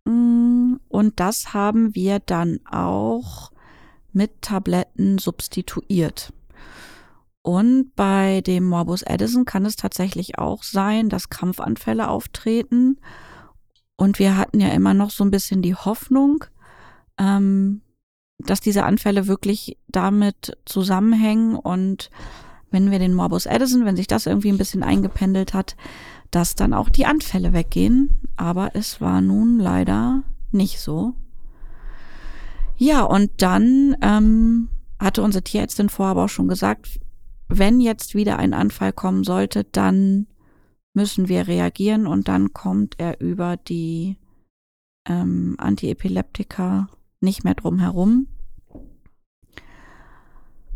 Mm, 0.03 0.75
Und 0.87 1.19
das 1.19 1.53
haben 1.55 1.95
wir 1.95 2.19
dann 2.19 2.59
auch 2.69 3.51
mit 4.13 4.43
Tabletten 4.43 5.17
substituiert. 5.17 6.31
Und 7.45 7.95
bei 7.95 8.41
dem 8.41 8.65
Morbus 8.65 9.03
Addison 9.03 9.45
kann 9.45 9.67
es 9.67 9.75
tatsächlich 9.75 10.39
auch 10.39 10.63
sein, 10.63 11.09
dass 11.09 11.29
Krampfanfälle 11.29 12.07
auftreten. 12.07 12.97
Und 13.95 14.17
wir 14.17 14.35
hatten 14.35 14.59
ja 14.59 14.69
immer 14.69 14.95
noch 14.95 15.11
so 15.11 15.23
ein 15.23 15.29
bisschen 15.29 15.61
die 15.61 15.75
Hoffnung, 15.75 16.43
ähm, 17.19 17.81
dass 18.39 18.61
diese 18.61 18.83
Anfälle 18.83 19.27
wirklich 19.27 19.77
damit 19.87 20.57
zusammenhängen. 20.65 21.55
Und 21.55 22.09
wenn 22.71 22.89
wir 22.89 22.97
den 22.97 23.13
Morbus 23.13 23.45
Addison, 23.45 23.85
wenn 23.85 23.95
sich 23.95 24.07
das 24.07 24.25
irgendwie 24.25 24.49
ein 24.49 24.57
bisschen 24.57 24.81
eingependelt 24.81 25.53
hat, 25.53 25.75
dass 26.31 26.55
dann 26.55 26.73
auch 26.73 26.89
die 26.89 27.05
Anfälle 27.05 27.53
weggehen. 27.53 28.09
Aber 28.37 28.71
es 28.73 29.01
war 29.01 29.21
nun 29.21 29.59
leider 29.59 30.23
nicht 30.51 30.79
so. 30.79 31.13
Ja, 32.75 33.03
und 33.03 33.29
dann 33.37 33.95
ähm, 34.01 34.69
hatte 34.99 35.21
unsere 35.21 35.43
Tierärztin 35.43 35.89
vorher 35.89 36.13
aber 36.13 36.23
auch 36.23 36.29
schon 36.29 36.47
gesagt, 36.47 36.99
wenn 37.47 37.79
jetzt 37.79 38.15
wieder 38.15 38.37
ein 38.37 38.53
Anfall 38.53 38.93
kommen 38.93 39.23
sollte, 39.23 39.63
dann 39.63 40.27
müssen 40.93 41.27
wir 41.27 41.47
reagieren 41.47 42.07
und 42.07 42.27
dann 42.27 42.53
kommt 42.53 42.95
er 42.97 43.19
über 43.19 43.57
die 43.57 44.17
ähm, 45.07 45.55
Antiepileptika 45.57 46.89
nicht 47.21 47.43
mehr 47.43 47.55
drum 47.55 47.79
herum. 47.79 48.27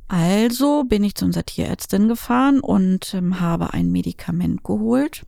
Also 0.07 0.83
bin 0.85 1.03
ich 1.03 1.15
zu 1.15 1.25
unserer 1.25 1.45
Tierärztin 1.45 2.07
gefahren 2.07 2.59
und 2.59 3.13
ähm, 3.13 3.39
habe 3.39 3.73
ein 3.73 3.91
Medikament 3.91 4.63
geholt. 4.63 5.25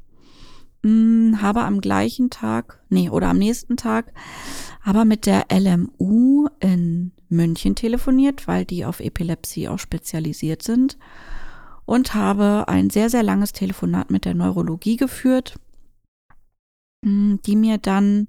Hm, 0.84 1.42
habe 1.42 1.62
am 1.62 1.80
gleichen 1.80 2.30
Tag, 2.30 2.82
nee, 2.90 3.10
oder 3.10 3.30
am 3.30 3.38
nächsten 3.38 3.78
Tag, 3.78 4.14
aber 4.84 5.06
mit 5.06 5.26
der 5.26 5.46
LMU 5.52 6.48
in 6.60 7.12
München 7.30 7.76
telefoniert, 7.76 8.48
weil 8.48 8.66
die 8.66 8.86
auf 8.86 9.00
Epilepsie 9.00 9.68
auch 9.68 9.80
spezialisiert 9.80 10.64
sind. 10.64 10.98
Und 11.86 12.14
habe 12.14 12.66
ein 12.68 12.90
sehr, 12.90 13.10
sehr 13.10 13.24
langes 13.24 13.54
Telefonat 13.54 14.12
mit 14.12 14.26
der 14.26 14.34
Neurologie 14.34 14.98
geführt, 14.98 15.60
hm, 17.04 17.40
die 17.46 17.56
mir 17.56 17.78
dann 17.78 18.28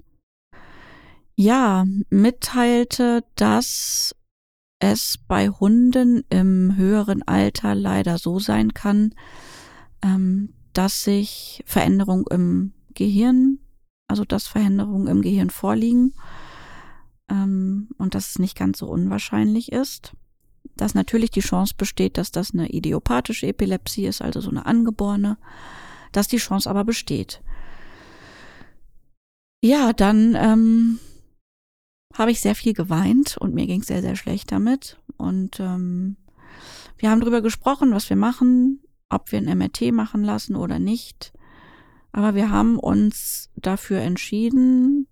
ja 1.36 1.84
mitteilte, 2.10 3.24
dass 3.36 4.14
es 4.78 5.18
bei 5.28 5.48
Hunden 5.48 6.24
im 6.28 6.76
höheren 6.76 7.22
Alter 7.22 7.74
leider 7.74 8.18
so 8.18 8.38
sein 8.38 8.74
kann, 8.74 9.14
ähm, 10.02 10.54
dass 10.72 11.04
sich 11.04 11.62
Veränderungen 11.66 12.24
im 12.30 12.72
Gehirn, 12.94 13.58
also 14.08 14.24
dass 14.24 14.46
Veränderungen 14.46 15.06
im 15.06 15.22
Gehirn 15.22 15.50
vorliegen 15.50 16.14
ähm, 17.28 17.88
und 17.98 18.14
dass 18.14 18.30
es 18.30 18.38
nicht 18.38 18.56
ganz 18.56 18.78
so 18.78 18.86
unwahrscheinlich 18.88 19.72
ist. 19.72 20.12
Dass 20.76 20.94
natürlich 20.94 21.30
die 21.30 21.40
Chance 21.40 21.74
besteht, 21.76 22.16
dass 22.16 22.30
das 22.30 22.52
eine 22.52 22.70
idiopathische 22.72 23.46
Epilepsie 23.48 24.06
ist, 24.06 24.22
also 24.22 24.40
so 24.40 24.50
eine 24.50 24.66
angeborene, 24.66 25.36
dass 26.12 26.28
die 26.28 26.38
Chance 26.38 26.68
aber 26.68 26.84
besteht. 26.84 27.42
Ja, 29.64 29.92
dann 29.92 30.34
ähm, 30.34 30.98
habe 32.14 32.30
ich 32.30 32.40
sehr 32.40 32.54
viel 32.54 32.72
geweint 32.72 33.36
und 33.36 33.54
mir 33.54 33.66
ging 33.66 33.80
es 33.80 33.86
sehr, 33.86 34.02
sehr 34.02 34.16
schlecht 34.16 34.52
damit. 34.52 34.98
Und 35.16 35.60
ähm, 35.60 36.16
wir 36.98 37.10
haben 37.10 37.20
darüber 37.20 37.42
gesprochen, 37.42 37.92
was 37.92 38.08
wir 38.10 38.16
machen, 38.16 38.80
ob 39.12 39.32
wir 39.32 39.38
ein 39.38 39.58
MRT 39.58 39.92
machen 39.92 40.24
lassen 40.24 40.56
oder 40.56 40.78
nicht. 40.78 41.32
Aber 42.12 42.34
wir 42.34 42.50
haben 42.50 42.78
uns 42.78 43.50
dafür 43.56 44.00
entschieden, 44.00 45.06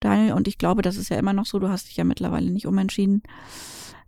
Daniel, 0.00 0.34
und 0.34 0.46
ich 0.46 0.58
glaube, 0.58 0.82
das 0.82 0.96
ist 0.96 1.08
ja 1.08 1.18
immer 1.18 1.32
noch 1.32 1.46
so, 1.46 1.58
du 1.58 1.68
hast 1.68 1.88
dich 1.88 1.96
ja 1.96 2.04
mittlerweile 2.04 2.50
nicht 2.50 2.66
umentschieden, 2.66 3.22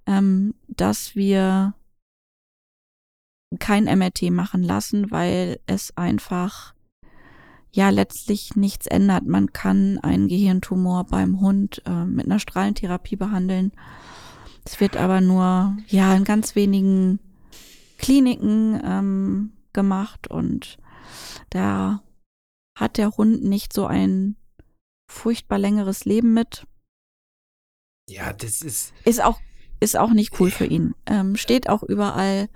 ähm, 0.06 0.54
dass 0.68 1.16
wir 1.16 1.75
kein 3.58 3.84
MRT 3.84 4.30
machen 4.30 4.62
lassen, 4.62 5.10
weil 5.10 5.58
es 5.66 5.96
einfach 5.96 6.75
ja 7.72 7.90
letztlich 7.90 8.54
nichts 8.56 8.87
ändert. 8.87 9.26
Man 9.26 9.52
kann 9.52 9.99
einen 9.99 10.28
Gehirntumor 10.28 11.04
beim 11.04 11.40
Hund 11.40 11.82
äh, 11.87 12.04
mit 12.04 12.26
einer 12.26 12.38
Strahlentherapie 12.38 13.16
behandeln. 13.16 13.72
Es 14.64 14.78
wird 14.80 14.96
aber 14.96 15.20
nur 15.20 15.76
ja 15.88 16.14
in 16.14 16.25
ganz 16.25 16.54
wenigen 16.54 17.18
Kliniken 18.00 18.80
ähm, 18.83 19.52
gemacht 19.73 20.28
und 20.28 20.78
da 21.50 22.02
hat 22.78 22.97
der 22.97 23.16
Hund 23.16 23.45
nicht 23.45 23.73
so 23.73 23.87
ein 23.87 24.37
furchtbar 25.11 25.59
längeres 25.59 26.04
Leben 26.07 26.33
mit. 26.33 26.66
Ja, 28.09 28.33
das 28.33 28.62
ist. 28.62 28.95
Ist 29.04 29.23
auch, 29.23 29.38
ist 29.80 29.99
auch 29.99 30.11
nicht 30.11 30.40
cool 30.40 30.50
für 30.50 30.66
ihn. 30.66 30.95
Ähm, 31.07 31.37
steht 31.37 31.69
auch 31.69 31.83
überall. 31.83 32.49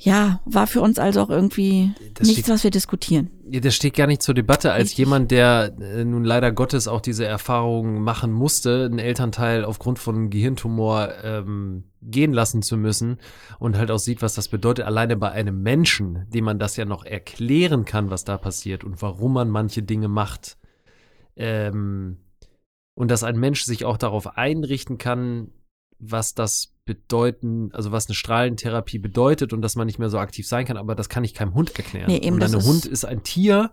Ja, 0.00 0.40
war 0.44 0.68
für 0.68 0.80
uns 0.80 1.00
also 1.00 1.20
auch 1.22 1.28
irgendwie 1.28 1.90
Das 2.14 2.28
nichts, 2.28 2.42
steht- 2.42 2.54
was 2.54 2.62
wir 2.62 2.70
diskutieren. 2.70 3.30
Ja, 3.50 3.58
das 3.58 3.74
steht 3.74 3.94
gar 3.94 4.06
nicht 4.06 4.22
zur 4.22 4.32
Debatte, 4.34 4.70
als 4.70 4.90
Richtig. 4.90 4.98
jemand, 4.98 5.32
der 5.32 5.74
äh, 5.80 6.04
nun 6.04 6.22
leider 6.22 6.52
Gottes 6.52 6.86
auch 6.86 7.00
diese 7.00 7.24
Erfahrung 7.26 8.00
machen 8.02 8.30
musste, 8.30 8.84
einen 8.84 9.00
Elternteil 9.00 9.64
aufgrund 9.64 9.98
von 9.98 10.30
Gehirntumor 10.30 11.08
ähm, 11.24 11.82
gehen 12.00 12.32
lassen 12.32 12.62
zu 12.62 12.76
müssen 12.76 13.18
und 13.58 13.76
halt 13.76 13.90
auch 13.90 13.98
sieht, 13.98 14.22
was 14.22 14.34
das 14.34 14.46
bedeutet, 14.46 14.84
alleine 14.86 15.16
bei 15.16 15.32
einem 15.32 15.62
Menschen, 15.62 16.26
dem 16.30 16.44
man 16.44 16.60
das 16.60 16.76
ja 16.76 16.84
noch 16.84 17.04
erklären 17.04 17.84
kann, 17.84 18.08
was 18.08 18.22
da 18.22 18.38
passiert 18.38 18.84
und 18.84 19.02
warum 19.02 19.32
man 19.32 19.48
manche 19.50 19.82
Dinge 19.82 20.06
macht. 20.06 20.58
Ähm, 21.34 22.18
und 22.94 23.10
dass 23.10 23.24
ein 23.24 23.38
Mensch 23.38 23.62
sich 23.64 23.84
auch 23.84 23.96
darauf 23.96 24.36
einrichten 24.36 24.96
kann, 24.98 25.50
was 25.98 26.34
das 26.34 26.74
bedeuten, 26.88 27.70
also 27.72 27.92
was 27.92 28.08
eine 28.08 28.14
Strahlentherapie 28.16 28.98
bedeutet 28.98 29.52
und 29.52 29.62
dass 29.62 29.76
man 29.76 29.86
nicht 29.86 29.98
mehr 30.00 30.08
so 30.10 30.18
aktiv 30.18 30.48
sein 30.48 30.64
kann, 30.66 30.76
aber 30.76 30.94
das 30.96 31.08
kann 31.08 31.22
ich 31.22 31.34
keinem 31.34 31.54
Hund 31.54 31.76
erklären. 31.76 32.06
Nee, 32.08 32.18
eben, 32.18 32.34
und 32.34 32.40
das 32.42 32.54
ein 32.54 32.64
Hund 32.64 32.86
ist 32.86 33.04
ein 33.04 33.22
Tier 33.22 33.70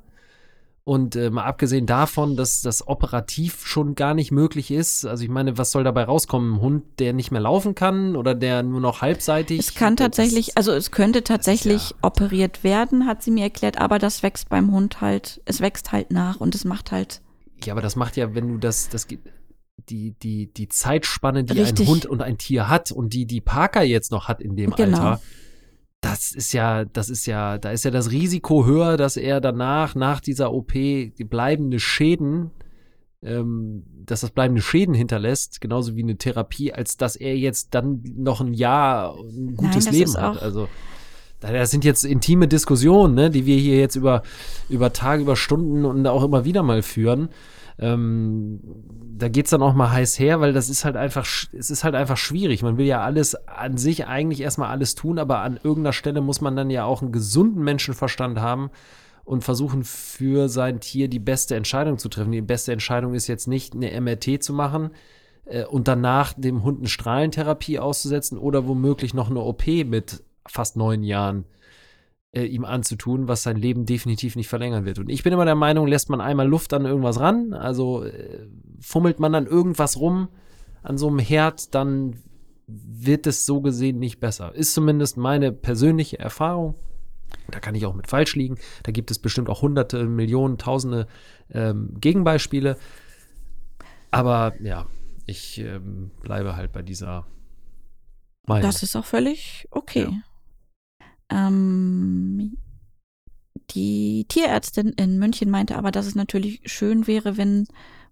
und 0.84 1.16
äh, 1.16 1.32
mal 1.32 1.46
abgesehen 1.46 1.88
davon, 1.88 2.36
dass 2.36 2.62
das 2.62 2.88
operativ 2.88 3.66
schon 3.66 3.96
gar 3.96 4.14
nicht 4.14 4.32
möglich 4.32 4.70
ist, 4.70 5.06
also 5.06 5.24
ich 5.24 5.30
meine, 5.30 5.58
was 5.58 5.72
soll 5.72 5.84
dabei 5.84 6.04
rauskommen? 6.04 6.56
Ein 6.58 6.62
Hund, 6.62 6.84
der 7.00 7.14
nicht 7.14 7.32
mehr 7.32 7.42
laufen 7.42 7.74
kann 7.74 8.16
oder 8.16 8.36
der 8.36 8.62
nur 8.62 8.82
noch 8.82 9.02
halbseitig? 9.02 9.60
Es 9.60 9.74
kann 9.74 9.96
Das- 9.96 10.06
tatsächlich, 10.06 10.56
also 10.58 10.74
es 10.74 10.92
könnte 10.92 11.24
tatsächlich 11.24 11.90
ja- 11.92 11.96
operiert 12.04 12.64
werden, 12.64 13.08
hat 13.08 13.24
sie 13.24 13.32
mir 13.32 13.46
erklärt, 13.46 13.80
aber 13.80 13.98
das 13.98 14.22
wächst 14.22 14.50
beim 14.50 14.72
Hund 14.72 15.02
halt, 15.02 15.42
es 15.46 15.60
wächst 15.62 15.92
halt 15.92 16.12
nach 16.12 16.40
und 16.40 16.54
es 16.54 16.66
macht 16.66 16.92
halt, 16.92 17.22
Ja, 17.64 17.74
aber 17.74 17.82
das 17.82 17.96
macht 17.96 18.16
ja, 18.18 18.36
wenn 18.36 18.48
du 18.50 18.58
das, 18.60 18.90
das 18.90 19.08
geht, 19.08 19.22
die, 19.90 20.12
die, 20.22 20.48
die 20.54 20.68
Zeitspanne, 20.70 21.44
die 21.44 21.60
Richtig. 21.60 21.88
ein 21.88 21.92
Hund 21.92 22.06
und 22.06 22.22
ein 22.22 22.38
Tier 22.38 22.68
hat 22.70 22.92
und 22.92 23.14
die, 23.14 23.26
die 23.26 23.42
Parker 23.42 23.84
jetzt 23.84 24.12
noch 24.12 24.28
hat 24.28 24.42
in 24.42 24.56
dem 24.56 24.72
Genau. 24.72 24.98
Alter, 24.98 25.22
das 26.02 26.32
ist 26.34 26.54
ja, 26.54 26.86
das 26.86 27.10
ist 27.10 27.26
ja, 27.26 27.58
da 27.58 27.72
ist 27.72 27.84
ja 27.86 27.92
das 27.92 28.12
Risiko 28.12 28.66
höher, 28.66 28.96
dass 28.98 29.18
er 29.18 29.42
danach, 29.42 29.96
nach 29.96 30.20
dieser 30.22 30.54
OP, 30.54 30.74
die 30.74 31.24
bleibende 31.28 31.80
Schäden, 31.80 32.52
ähm, 33.24 33.84
dass 34.06 34.22
das 34.22 34.30
bleibende 34.30 34.62
Schäden 34.62 34.94
hinterlässt, 34.94 35.62
genauso 35.62 35.96
wie 35.96 36.04
eine 36.04 36.18
Therapie, 36.18 36.72
als 36.74 36.98
dass 36.98 37.16
er 37.16 37.36
jetzt 37.38 37.74
dann 37.74 38.04
noch 38.18 38.40
ein 38.42 38.54
Jahr 38.54 39.16
ein 39.18 39.56
gutes 39.56 39.86
das 39.86 39.94
Leben 39.94 40.16
hat. 40.18 40.42
Also 40.44 40.68
da- 41.40 41.52
das 41.52 41.72
sind 41.72 41.84
jetzt 41.84 42.06
intime 42.06 42.48
Diskussionen, 42.48 43.16
ne, 43.16 43.30
die 43.32 43.48
wir 43.48 43.58
hier 43.58 43.80
jetzt 43.80 43.96
über, 43.96 44.22
über 44.70 44.94
Tage, 44.94 45.24
über 45.24 45.36
Stunden 45.36 45.86
und 45.86 46.06
auch 46.06 46.24
immer 46.24 46.46
wieder 46.46 46.62
mal 46.62 46.84
führen. 46.84 47.30
Ähm, 47.78 48.60
da 49.18 49.30
geht's 49.30 49.50
dann 49.50 49.62
auch 49.62 49.74
mal 49.74 49.92
heiß 49.92 50.18
her, 50.20 50.40
weil 50.40 50.54
das 50.54 50.70
ist 50.70 50.86
halt 50.86 50.96
einfach, 50.96 51.26
es 51.26 51.70
ist 51.70 51.84
halt 51.84 51.96
einfach 51.96 52.18
schwierig. 52.18 52.64
Man 52.64 52.78
will 52.78 52.86
ja 52.86 53.02
alles 53.02 53.36
an 53.48 53.78
sich 53.78 54.08
eigentlich 54.08 54.42
erstmal 54.42 54.70
alles 54.70 54.96
tun, 54.96 55.20
aber 55.20 55.40
an 55.40 55.60
irgendeiner 55.62 55.94
Stelle 55.94 56.22
muss 56.22 56.42
man 56.42 56.56
dann 56.56 56.70
ja 56.70 56.86
auch 56.86 57.02
einen 57.02 57.12
gesunden 57.12 57.64
Menschenverstand 57.64 58.40
haben 58.40 58.70
und 59.26 59.44
versuchen 59.44 59.84
für 59.84 60.50
sein 60.50 60.80
Tier 60.80 61.10
die 61.10 61.20
beste 61.20 61.56
Entscheidung 61.56 61.98
zu 61.98 62.10
treffen. 62.10 62.32
Die 62.32 62.42
beste 62.42 62.72
Entscheidung 62.72 63.14
ist 63.14 63.28
jetzt 63.28 63.48
nicht 63.48 63.74
eine 63.74 64.00
MRT 64.00 64.44
zu 64.44 64.54
machen 64.54 64.92
äh, 65.46 65.66
und 65.66 65.88
danach 65.88 66.34
dem 66.34 66.64
Hund 66.64 66.80
eine 66.80 66.90
Strahlentherapie 66.90 67.80
auszusetzen 67.80 68.38
oder 68.38 68.68
womöglich 68.68 69.14
noch 69.14 69.30
eine 69.30 69.40
OP 69.40 69.68
mit 69.68 70.24
fast 70.48 70.78
neun 70.78 71.04
Jahren 71.04 71.46
äh, 72.36 72.44
ihm 72.44 72.66
anzutun, 72.66 73.28
was 73.28 73.44
sein 73.44 73.56
Leben 73.56 73.86
definitiv 73.86 74.36
nicht 74.36 74.50
verlängern 74.50 74.86
wird. 74.86 75.00
Und 75.00 75.10
ich 75.10 75.24
bin 75.24 75.34
immer 75.34 75.46
der 75.46 75.56
Meinung, 75.56 75.88
lässt 75.88 76.10
man 76.10 76.22
einmal 76.22 76.48
Luft 76.48 76.74
an 76.74 76.86
irgendwas 76.86 77.20
ran, 77.20 77.54
also 77.54 78.04
äh, 78.04 78.48
fummelt 78.80 79.20
man 79.20 79.32
dann 79.32 79.48
irgendwas 79.48 80.00
rum 80.00 80.28
an 80.84 80.98
so 80.98 81.08
einem 81.08 81.20
Herd, 81.20 81.74
dann 81.74 82.18
wird 82.68 83.28
es 83.28 83.46
so 83.46 83.62
gesehen 83.62 84.00
nicht 84.00 84.20
besser. 84.20 84.54
Ist 84.54 84.74
zumindest 84.74 85.18
meine 85.18 85.52
persönliche 85.52 86.20
Erfahrung. 86.20 86.76
Da 87.50 87.60
kann 87.60 87.76
ich 87.76 87.86
auch 87.86 87.94
mit 87.94 88.08
falsch 88.08 88.36
liegen. 88.36 88.58
Da 88.84 88.92
gibt 88.92 89.12
es 89.12 89.20
bestimmt 89.20 89.50
auch 89.50 89.62
hunderte, 89.62 90.04
Millionen, 90.06 90.58
tausende 90.58 91.08
ähm, 91.52 91.96
Gegenbeispiele. 92.00 92.78
Aber 94.12 94.54
ja, 94.62 94.88
ich 95.26 95.60
ähm, 95.60 96.12
bleibe 96.22 96.56
halt 96.56 96.72
bei 96.72 96.82
dieser 96.82 97.26
Meinung. 98.48 98.64
Das 98.64 98.84
ist 98.84 98.96
auch 98.96 99.06
völlig 99.06 99.68
okay. 99.72 100.08
Ähm, 101.30 102.58
die 103.72 104.26
Tierärztin 104.28 104.90
in 104.90 105.18
München 105.18 105.50
meinte 105.50 105.78
aber, 105.78 105.92
dass 105.92 106.06
es 106.06 106.16
natürlich 106.16 106.62
schön 106.66 107.08
wäre, 107.08 107.38
wenn 107.38 107.68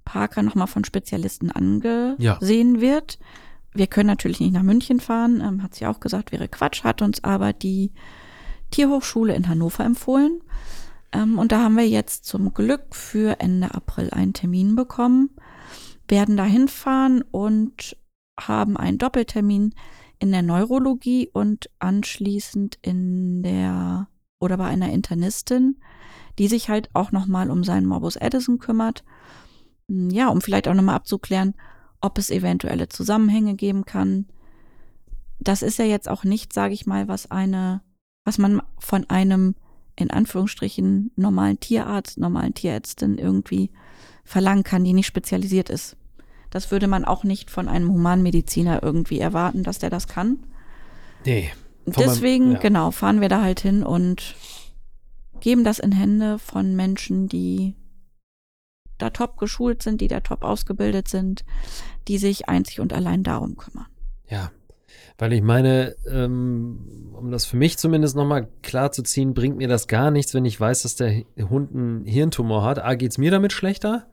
Parker 0.05 0.41
nochmal 0.41 0.67
von 0.67 0.83
Spezialisten 0.83 1.51
angesehen 1.51 2.81
wird. 2.81 3.19
Wir 3.73 3.87
können 3.87 4.07
natürlich 4.07 4.39
nicht 4.39 4.53
nach 4.53 4.63
München 4.63 4.99
fahren, 4.99 5.41
ähm, 5.41 5.63
hat 5.63 5.75
sie 5.75 5.85
auch 5.85 5.99
gesagt, 5.99 6.31
wäre 6.31 6.47
Quatsch, 6.47 6.83
hat 6.83 7.01
uns 7.01 7.23
aber 7.23 7.53
die 7.53 7.91
Tierhochschule 8.71 9.33
in 9.33 9.47
Hannover 9.47 9.83
empfohlen. 9.83 10.41
Ähm, 11.11 11.39
und 11.39 11.51
da 11.51 11.61
haben 11.61 11.77
wir 11.77 11.87
jetzt 11.87 12.25
zum 12.25 12.53
Glück 12.53 12.95
für 12.95 13.39
Ende 13.39 13.73
April 13.73 14.09
einen 14.11 14.33
Termin 14.33 14.75
bekommen, 14.75 15.29
werden 16.07 16.37
da 16.37 16.45
hinfahren 16.45 17.23
und 17.31 17.97
haben 18.39 18.77
einen 18.77 18.97
Doppeltermin 18.97 19.73
in 20.23 20.31
der 20.31 20.41
Neurologie 20.41 21.29
und 21.33 21.69
anschließend 21.79 22.79
in 22.81 23.43
der 23.43 24.07
oder 24.39 24.55
bei 24.55 24.67
einer 24.67 24.89
Internistin, 24.89 25.81
die 26.39 26.47
sich 26.47 26.69
halt 26.69 26.89
auch 26.93 27.11
nochmal 27.11 27.51
um 27.51 27.65
seinen 27.65 27.85
Morbus 27.85 28.15
Addison 28.15 28.57
kümmert. 28.57 29.03
Hm, 29.89 30.09
Ja, 30.11 30.29
um 30.29 30.39
vielleicht 30.39 30.69
auch 30.69 30.73
nochmal 30.75 30.95
abzuklären, 30.95 31.55
ob 31.99 32.17
es 32.17 32.31
eventuelle 32.31 32.87
Zusammenhänge 32.87 33.55
geben 33.55 33.83
kann. 33.83 34.27
Das 35.41 35.61
ist 35.61 35.77
ja 35.77 35.83
jetzt 35.83 36.07
auch 36.07 36.23
nicht, 36.23 36.53
sage 36.53 36.73
ich 36.73 36.85
mal, 36.85 37.09
was 37.09 37.29
eine, 37.29 37.81
was 38.23 38.37
man 38.37 38.61
von 38.79 39.09
einem 39.09 39.55
in 39.97 40.09
Anführungsstrichen 40.09 41.11
normalen 41.17 41.59
Tierarzt, 41.59 42.17
normalen 42.17 42.53
Tierärztin 42.53 43.17
irgendwie 43.17 43.71
verlangen 44.23 44.63
kann, 44.63 44.85
die 44.85 44.93
nicht 44.93 45.07
spezialisiert 45.07 45.69
ist. 45.69 45.97
Das 46.53 46.69
würde 46.69 46.87
man 46.87 47.03
auch 47.03 47.23
nicht 47.23 47.49
von 47.49 47.67
einem 47.67 47.89
Humanmediziner 47.91 48.83
irgendwie 48.83 49.19
erwarten, 49.19 49.63
dass 49.63 49.79
der 49.79 49.89
das 49.89 50.07
kann. 50.07 50.37
nee. 51.25 51.49
Von 51.85 51.93
meinem- 51.95 52.09
Deswegen, 52.13 52.51
ja. 52.53 52.59
genau, 52.59 52.91
fahren 52.91 53.19
wir 53.19 53.27
da 53.27 53.41
halt 53.41 53.59
hin 53.59 53.83
und 53.83 54.35
geben 55.41 55.65
das 55.65 55.79
in 55.79 55.91
Hände 55.91 56.39
von 56.39 56.75
Menschen, 56.77 57.27
die 57.27 57.75
da 58.97 59.09
top 59.09 59.37
geschult 59.37 59.83
sind, 59.83 59.99
die 59.99 60.07
da 60.07 60.21
top 60.21 60.43
ausgebildet 60.45 61.09
sind, 61.09 61.43
die 62.07 62.17
sich 62.17 62.47
einzig 62.47 62.79
und 62.79 62.93
allein 62.93 63.23
darum 63.23 63.57
kümmern. 63.57 63.87
Ja, 64.29 64.51
weil 65.17 65.33
ich 65.33 65.41
meine, 65.41 65.95
ähm, 66.09 67.09
um 67.13 67.31
das 67.31 67.43
für 67.45 67.57
mich 67.57 67.77
zumindest 67.77 68.15
nochmal 68.15 68.47
klar 68.61 68.93
zu 68.93 69.03
ziehen, 69.03 69.33
bringt 69.33 69.57
mir 69.57 69.67
das 69.67 69.87
gar 69.87 70.09
nichts, 70.09 70.33
wenn 70.33 70.45
ich 70.45 70.57
weiß, 70.57 70.83
dass 70.83 70.95
der 70.95 71.23
Hund 71.49 71.75
einen 71.75 72.05
Hirntumor 72.05 72.63
hat. 72.63 72.79
A, 72.79 72.93
geht's 72.95 73.17
mir 73.17 73.31
damit 73.31 73.51
schlechter? 73.51 74.07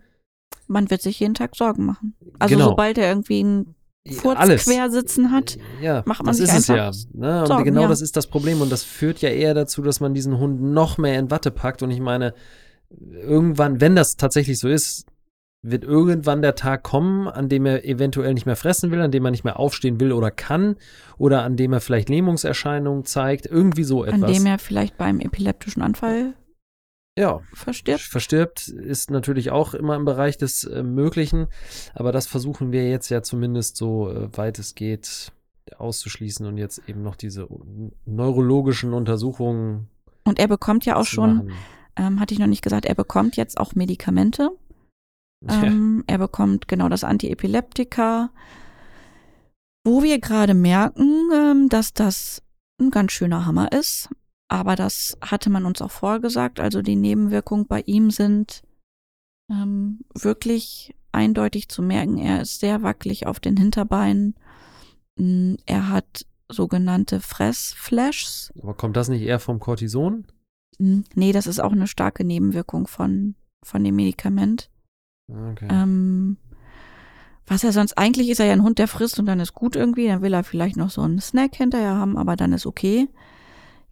Man 0.71 0.89
wird 0.89 1.03
sich 1.03 1.19
jeden 1.19 1.35
Tag 1.35 1.57
Sorgen 1.57 1.85
machen. 1.85 2.15
Also 2.39 2.55
Genau. 2.55 2.69
sobald 2.71 2.97
er 2.97 3.09
irgendwie 3.09 3.41
einen 3.41 3.75
Furz 4.09 4.39
Alles. 4.39 4.65
quer 4.65 4.91
sitzen 4.91 5.31
hat, 5.31 5.59
ja, 5.83 6.03
macht 6.07 6.23
man 6.23 6.29
das 6.29 6.39
sich 6.39 6.49
ist 6.49 6.61
es 6.61 6.67
ja. 6.69 6.87
einfach 6.89 6.99
Ne? 7.13 7.41
Und 7.41 7.47
Sorgen, 7.49 7.65
genau 7.65 7.83
ja. 7.83 7.89
das 7.89 8.01
ist 8.01 8.17
das 8.17 8.29
Problem. 8.29 8.61
Und 8.63 8.71
das 8.71 8.83
führt 8.83 9.21
ja 9.21 9.29
eher 9.29 9.53
dazu, 9.53 9.83
dass 9.83 10.01
man 10.01 10.15
diesen 10.15 10.39
Hund 10.39 10.63
noch 10.63 10.97
mehr 10.97 11.19
in 11.19 11.31
Watte 11.31 11.51
packt. 11.51 11.83
Und 11.83 11.91
ich 11.91 12.01
meine, 12.01 12.35
irgendwann, 13.13 13.81
wenn 13.81 13.97
das 13.97 14.17
tatsächlich 14.17 14.59
so 14.59 14.69
ist, 14.69 15.07
wird 15.63 15.85
irgendwann 15.85 16.41
der 16.41 16.55
Tag 16.55 16.83
kommen, 16.83 17.29
an 17.29 17.49
dem 17.49 17.67
er 17.67 17.85
eventuell 17.85 18.33
nicht 18.33 18.47
mehr 18.47 18.57
fressen 18.57 18.91
will, 18.91 19.01
an 19.01 19.11
dem 19.11 19.25
er 19.25 19.31
nicht 19.31 19.45
mehr 19.45 19.59
aufstehen 19.59 20.01
will 20.01 20.13
oder 20.13 20.31
kann, 20.31 20.77
oder 21.19 21.43
an 21.43 21.57
dem 21.57 21.73
er 21.73 21.81
vielleicht 21.81 22.09
Lähmungserscheinungen 22.09 23.05
zeigt, 23.05 23.45
irgendwie 23.45 23.85
so 23.85 24.05
etwas. 24.05 24.23
an 24.23 24.33
dem 24.33 24.47
er 24.47 24.59
vielleicht 24.59 24.97
beim 24.97 25.21
epileptischen 25.21 25.83
Anfall 25.83 26.33
ja, 27.21 27.41
verstirbt. 27.53 28.01
verstirbt, 28.01 28.69
ist 28.69 29.11
natürlich 29.11 29.51
auch 29.51 29.75
immer 29.75 29.95
im 29.95 30.07
Bereich 30.07 30.39
des 30.39 30.65
äh, 30.65 30.83
Möglichen. 30.83 31.49
Aber 31.95 32.13
das 32.13 32.27
versuchen 32.27 32.73
wir 32.73 32.89
jetzt 32.89 33.11
ja 33.11 33.23
zumindest 33.23 33.77
so 33.77 34.11
äh, 34.11 34.37
weit 34.37 34.59
es 34.59 34.75
geht 34.75 35.33
auszuschließen 35.77 36.47
und 36.47 36.57
jetzt 36.57 36.83
eben 36.89 37.03
noch 37.03 37.17
diese 37.17 37.47
neurologischen 38.07 38.95
Untersuchungen 38.95 39.89
Und 40.25 40.39
er 40.39 40.49
bekommt 40.49 40.85
ja 40.85 40.97
auch 40.97 41.05
schon, 41.05 41.53
ähm, 41.97 42.19
hatte 42.19 42.35
ich 42.35 42.41
noch 42.41 42.47
nicht 42.47 42.63
gesagt, 42.63 42.87
er 42.87 42.95
bekommt 42.95 43.37
jetzt 43.37 43.59
auch 43.59 43.75
Medikamente. 43.75 44.51
Ähm, 45.49 46.05
er 46.07 46.19
bekommt 46.19 46.69
genau 46.69 46.91
das 46.91 47.03
Antiepileptika, 47.03 48.29
wo 49.87 50.03
wir 50.03 50.21
gerade 50.21 50.53
merken, 50.53 51.31
ähm, 51.35 51.71
dass 51.71 51.95
das 51.95 52.43
ein 52.79 52.91
ganz 52.91 53.13
schöner 53.13 53.47
Hammer 53.47 53.73
ist. 53.73 54.11
Aber 54.51 54.75
das 54.75 55.17
hatte 55.23 55.49
man 55.49 55.65
uns 55.65 55.81
auch 55.81 55.93
vorgesagt. 55.93 56.59
Also 56.59 56.83
die 56.83 56.97
Nebenwirkungen 56.97 57.67
bei 57.69 57.83
ihm 57.83 58.11
sind 58.11 58.63
ähm, 59.49 60.01
wirklich 60.13 60.93
eindeutig 61.13 61.69
zu 61.69 61.83
merken. 61.83 62.19
Er 62.19 62.43
ist 62.43 62.59
sehr 62.59 62.83
wackelig 62.83 63.27
auf 63.27 63.39
den 63.39 63.57
Hinterbeinen. 63.57 64.35
Mm, 65.17 65.55
Er 65.67 65.89
hat 65.89 66.27
sogenannte 66.49 67.21
Fressflashs. 67.21 68.53
Aber 68.61 68.75
kommt 68.75 68.97
das 68.97 69.09
nicht 69.09 69.23
eher 69.23 69.39
vom 69.39 69.61
Cortison? 69.61 70.27
Mm, 70.79 71.03
Nee, 71.15 71.31
das 71.31 71.47
ist 71.47 71.61
auch 71.61 71.73
eine 71.73 71.87
starke 71.87 72.25
Nebenwirkung 72.25 72.89
von, 72.89 73.37
von 73.65 73.85
dem 73.85 73.95
Medikament. 73.95 74.69
Okay. 75.29 75.69
Ähm, 75.71 76.39
was 77.47 77.63
er 77.63 77.71
sonst 77.71 77.97
eigentlich 77.97 78.31
ist 78.31 78.41
er 78.41 78.47
ja 78.47 78.53
ein 78.53 78.65
Hund, 78.65 78.81
der 78.81 78.89
frisst 78.89 79.21
und 79.21 79.27
dann 79.27 79.39
ist 79.39 79.55
gut 79.55 79.77
irgendwie. 79.77 80.09
Dann 80.09 80.23
will 80.23 80.35
er 80.35 80.43
vielleicht 80.43 80.77
noch 80.77 80.91
so 80.91 81.03
einen 81.03 81.21
Snack 81.21 81.55
hinterher 81.55 81.95
haben, 81.95 82.17
aber 82.17 82.35
dann 82.35 82.53
ist 82.53 82.67
okay. 82.67 83.09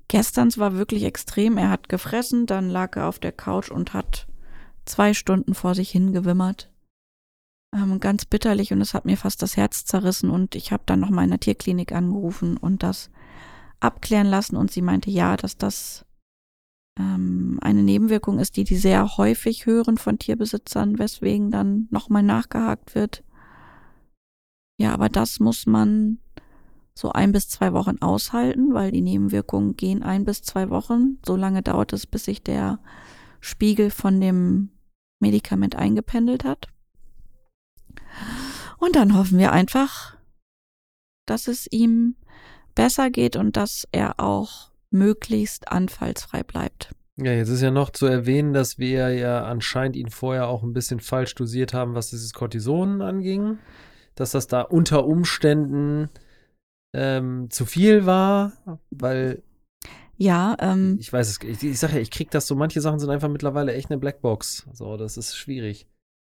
Gestern 0.08 0.50
war 0.56 0.74
wirklich 0.74 1.04
extrem. 1.04 1.58
Er 1.58 1.70
hat 1.70 1.88
gefressen, 1.88 2.46
dann 2.46 2.70
lag 2.70 2.96
er 2.96 3.08
auf 3.08 3.18
der 3.18 3.32
Couch 3.32 3.70
und 3.70 3.92
hat 3.92 4.26
zwei 4.86 5.12
Stunden 5.12 5.54
vor 5.54 5.74
sich 5.74 5.90
hingewimmert. 5.90 6.70
Ähm, 7.74 8.00
ganz 8.00 8.24
bitterlich 8.24 8.72
und 8.72 8.80
es 8.80 8.94
hat 8.94 9.04
mir 9.04 9.18
fast 9.18 9.42
das 9.42 9.58
Herz 9.58 9.84
zerrissen 9.84 10.30
und 10.30 10.54
ich 10.54 10.72
habe 10.72 10.84
dann 10.86 11.00
noch 11.00 11.10
mal 11.10 11.24
in 11.24 11.30
der 11.30 11.40
Tierklinik 11.40 11.92
angerufen 11.92 12.56
und 12.56 12.82
das 12.82 13.10
abklären 13.80 14.26
lassen 14.26 14.56
und 14.56 14.70
sie 14.70 14.80
meinte 14.80 15.10
ja, 15.10 15.36
dass 15.36 15.58
das 15.58 16.06
ähm, 16.98 17.58
eine 17.60 17.82
Nebenwirkung 17.82 18.38
ist, 18.38 18.56
die 18.56 18.64
die 18.64 18.76
sehr 18.76 19.18
häufig 19.18 19.66
hören 19.66 19.98
von 19.98 20.18
Tierbesitzern, 20.18 20.98
weswegen 20.98 21.50
dann 21.50 21.88
nochmal 21.90 22.22
nachgehakt 22.22 22.94
wird. 22.94 23.22
Ja, 24.80 24.94
aber 24.94 25.10
das 25.10 25.38
muss 25.38 25.66
man 25.66 26.18
so 26.98 27.12
ein 27.12 27.30
bis 27.30 27.48
zwei 27.48 27.72
Wochen 27.74 27.98
aushalten, 28.00 28.74
weil 28.74 28.90
die 28.90 29.02
Nebenwirkungen 29.02 29.76
gehen 29.76 30.02
ein 30.02 30.24
bis 30.24 30.42
zwei 30.42 30.68
Wochen. 30.68 31.18
So 31.24 31.36
lange 31.36 31.62
dauert 31.62 31.92
es, 31.92 32.08
bis 32.08 32.24
sich 32.24 32.42
der 32.42 32.80
Spiegel 33.40 33.90
von 33.90 34.20
dem 34.20 34.70
Medikament 35.20 35.76
eingependelt 35.76 36.42
hat. 36.42 36.66
Und 38.78 38.96
dann 38.96 39.16
hoffen 39.16 39.38
wir 39.38 39.52
einfach, 39.52 40.16
dass 41.24 41.46
es 41.46 41.68
ihm 41.70 42.16
besser 42.74 43.10
geht 43.10 43.36
und 43.36 43.56
dass 43.56 43.86
er 43.92 44.18
auch 44.18 44.72
möglichst 44.90 45.70
anfallsfrei 45.70 46.42
bleibt. 46.42 46.96
Ja, 47.14 47.30
jetzt 47.30 47.48
ist 47.48 47.62
ja 47.62 47.70
noch 47.70 47.90
zu 47.90 48.06
erwähnen, 48.06 48.52
dass 48.52 48.78
wir 48.78 49.10
ja 49.10 49.44
anscheinend 49.44 49.94
ihn 49.94 50.10
vorher 50.10 50.48
auch 50.48 50.64
ein 50.64 50.72
bisschen 50.72 50.98
falsch 50.98 51.36
dosiert 51.36 51.74
haben, 51.74 51.94
was 51.94 52.10
dieses 52.10 52.32
Cortison 52.32 53.02
anging. 53.02 53.58
Dass 54.16 54.32
das 54.32 54.48
da 54.48 54.62
unter 54.62 55.06
Umständen 55.06 56.10
ähm, 56.94 57.50
zu 57.50 57.66
viel 57.66 58.06
war, 58.06 58.52
weil 58.90 59.42
Ja, 60.16 60.56
ähm, 60.60 60.96
ich 61.00 61.12
weiß 61.12 61.28
es, 61.28 61.38
ich, 61.42 61.62
ich 61.62 61.78
sage 61.78 61.94
ja, 61.94 62.00
ich 62.00 62.10
krieg 62.10 62.30
das 62.30 62.46
so, 62.46 62.54
manche 62.56 62.80
Sachen 62.80 62.98
sind 62.98 63.10
einfach 63.10 63.28
mittlerweile 63.28 63.74
echt 63.74 63.90
eine 63.90 63.98
Blackbox. 63.98 64.66
So, 64.72 64.96
das 64.96 65.16
ist 65.16 65.36
schwierig. 65.36 65.86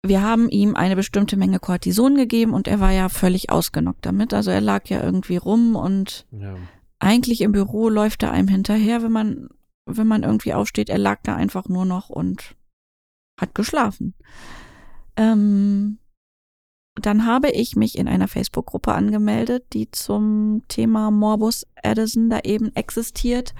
wir 0.05 0.21
haben 0.21 0.49
ihm 0.49 0.75
eine 0.75 0.95
bestimmte 0.95 1.37
Menge 1.37 1.59
Cortison 1.59 2.15
gegeben 2.15 2.53
und 2.53 2.67
er 2.67 2.79
war 2.79 2.91
ja 2.91 3.09
völlig 3.09 3.49
ausgenockt 3.51 4.05
damit. 4.05 4.33
Also 4.33 4.49
er 4.51 4.61
lag 4.61 4.87
ja 4.89 5.03
irgendwie 5.03 5.37
rum 5.37 5.75
und 5.75 6.25
Ja. 6.31 6.55
eigentlich 6.99 7.41
im 7.41 7.51
Büro 7.51 7.89
läuft 7.89 8.23
er 8.23 8.31
einem 8.31 8.47
hinterher, 8.47 9.03
wenn 9.03 9.11
man, 9.11 9.49
wenn 9.85 10.07
man 10.07 10.23
irgendwie 10.23 10.53
aufsteht. 10.53 10.89
Er 10.89 10.97
lag 10.97 11.19
da 11.23 11.35
einfach 11.35 11.67
nur 11.69 11.85
noch 11.85 12.09
und 12.09 12.55
hat 13.39 13.55
geschlafen. 13.55 14.13
Ähm, 15.15 15.97
dann 17.05 17.25
habe 17.25 17.49
ich 17.49 17.75
mich 17.75 17.97
in 17.97 18.07
einer 18.07 18.27
Facebook-Gruppe 18.27 18.93
angemeldet, 18.93 19.65
die 19.73 19.91
zum 19.91 20.63
Thema 20.67 21.11
Morbus 21.11 21.65
Addison 21.83 22.29
da 22.29 22.39
eben 22.43 22.75
existiert 22.75 23.53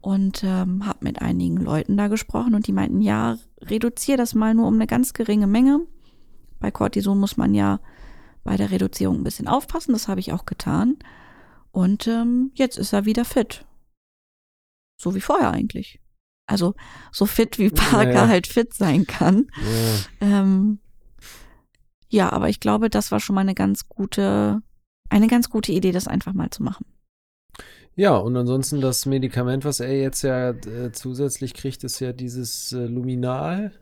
und 0.00 0.42
ähm, 0.44 0.84
habe 0.86 0.98
mit 1.02 1.22
einigen 1.22 1.56
Leuten 1.58 1.96
da 1.96 2.08
gesprochen 2.08 2.54
und 2.54 2.66
die 2.66 2.72
meinten, 2.72 3.00
ja, 3.00 3.38
reduziere 3.60 4.18
das 4.18 4.34
mal 4.34 4.54
nur 4.54 4.66
um 4.66 4.74
eine 4.74 4.86
ganz 4.86 5.12
geringe 5.12 5.46
Menge. 5.46 5.80
Bei 6.60 6.70
Cortison 6.70 7.18
muss 7.18 7.36
man 7.36 7.54
ja 7.54 7.80
bei 8.44 8.56
der 8.56 8.70
Reduzierung 8.70 9.16
ein 9.20 9.24
bisschen 9.24 9.48
aufpassen, 9.48 9.92
das 9.92 10.08
habe 10.08 10.20
ich 10.20 10.32
auch 10.32 10.46
getan. 10.46 10.96
Und 11.70 12.06
ähm, 12.06 12.50
jetzt 12.54 12.76
ist 12.78 12.92
er 12.92 13.04
wieder 13.04 13.24
fit. 13.24 13.64
So 15.00 15.14
wie 15.14 15.20
vorher 15.20 15.50
eigentlich. 15.50 16.00
Also 16.46 16.74
so 17.12 17.24
fit 17.24 17.58
wie 17.58 17.70
Parker 17.70 18.12
Ja. 18.12 18.28
halt 18.28 18.46
fit 18.46 18.74
sein 18.74 19.06
kann. 19.06 19.46
Ja. 20.20 20.40
Ähm, 20.40 20.80
ja, 22.12 22.30
aber 22.30 22.50
ich 22.50 22.60
glaube, 22.60 22.90
das 22.90 23.10
war 23.10 23.20
schon 23.20 23.34
mal 23.34 23.40
eine 23.40 23.54
ganz 23.54 23.88
gute, 23.88 24.60
eine 25.08 25.28
ganz 25.28 25.48
gute 25.48 25.72
Idee, 25.72 25.92
das 25.92 26.06
einfach 26.06 26.34
mal 26.34 26.50
zu 26.50 26.62
machen. 26.62 26.84
Ja, 27.94 28.16
und 28.16 28.36
ansonsten 28.36 28.80
das 28.80 29.06
Medikament, 29.06 29.64
was 29.64 29.80
er 29.80 29.98
jetzt 29.98 30.22
ja 30.22 30.50
äh, 30.50 30.92
zusätzlich 30.92 31.54
kriegt, 31.54 31.84
ist 31.84 32.00
ja 32.00 32.12
dieses 32.12 32.72
äh, 32.72 32.84
Luminal. 32.86 33.72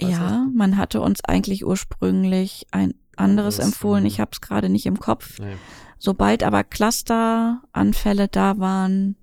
Was 0.00 0.10
ja, 0.10 0.46
man 0.54 0.78
hatte 0.78 1.02
uns 1.02 1.22
eigentlich 1.24 1.64
ursprünglich 1.64 2.66
ein 2.70 2.94
anderes 3.16 3.56
Das, 3.56 3.66
empfohlen. 3.66 4.06
Ich 4.06 4.18
habe 4.18 4.30
es 4.32 4.40
gerade 4.40 4.70
nicht 4.70 4.86
im 4.86 4.98
Kopf. 4.98 5.38
Nee. 5.38 5.56
Sobald 5.98 6.42
aber 6.42 6.64
Clusteranfälle 6.64 8.28
da 8.28 8.58
waren, 8.58 9.16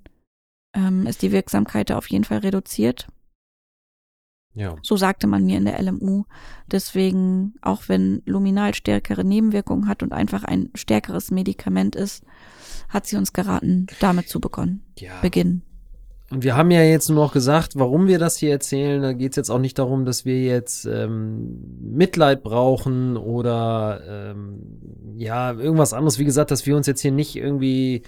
ähm, 0.74 1.08
ist 1.08 1.24
die 1.24 1.32
Wirksamkeit 1.32 1.90
da 1.90 1.98
auf 1.98 2.10
jeden 2.10 2.24
Fall 2.24 2.40
reduziert. 2.40 3.08
Ja. 4.54 4.76
So 4.82 4.98
sagte 4.98 5.28
man 5.28 5.46
mir 5.46 5.58
in 5.58 5.66
der 5.66 5.82
LMU. 5.82 6.26
Deswegen, 6.72 7.56
auch 7.62 7.84
wenn 7.88 8.22
Luminal 8.26 8.74
stärkere 8.74 9.24
Nebenwirkungen 9.24 9.88
hat 9.88 10.04
und 10.04 10.12
einfach 10.12 10.44
ein 10.44 10.70
stärkeres 10.76 11.32
Medikament 11.32 11.96
ist, 11.96 12.24
hat 12.90 13.06
sie 13.06 13.18
uns 13.18 13.34
geraten, 13.34 13.88
damit 14.00 14.28
zu 14.28 14.40
begonnen, 14.40 14.84
ja. 14.98 15.20
beginnen. 15.22 15.64
Und 16.32 16.44
wir 16.44 16.56
haben 16.56 16.70
ja 16.70 16.84
jetzt 16.84 17.10
nur 17.10 17.24
noch 17.24 17.34
gesagt, 17.34 17.74
warum 17.76 18.08
wir 18.08 18.20
das 18.20 18.38
hier 18.38 18.52
erzählen. 18.52 19.02
Da 19.02 19.14
geht 19.14 19.32
es 19.32 19.36
jetzt 19.36 19.50
auch 19.50 19.58
nicht 19.58 19.80
darum, 19.80 20.06
dass 20.06 20.26
wir 20.26 20.44
jetzt 20.44 20.86
ähm, 20.86 21.60
Mitleid 21.82 22.44
brauchen 22.44 23.18
oder 23.18 24.02
ähm, 24.08 24.60
ja, 25.16 25.54
irgendwas 25.54 25.94
anderes. 25.94 26.20
Wie 26.20 26.26
gesagt, 26.26 26.52
dass 26.52 26.68
wir 26.68 26.76
uns 26.76 26.86
jetzt 26.86 27.02
hier 27.02 27.12
nicht 27.12 27.36
irgendwie 27.36 28.04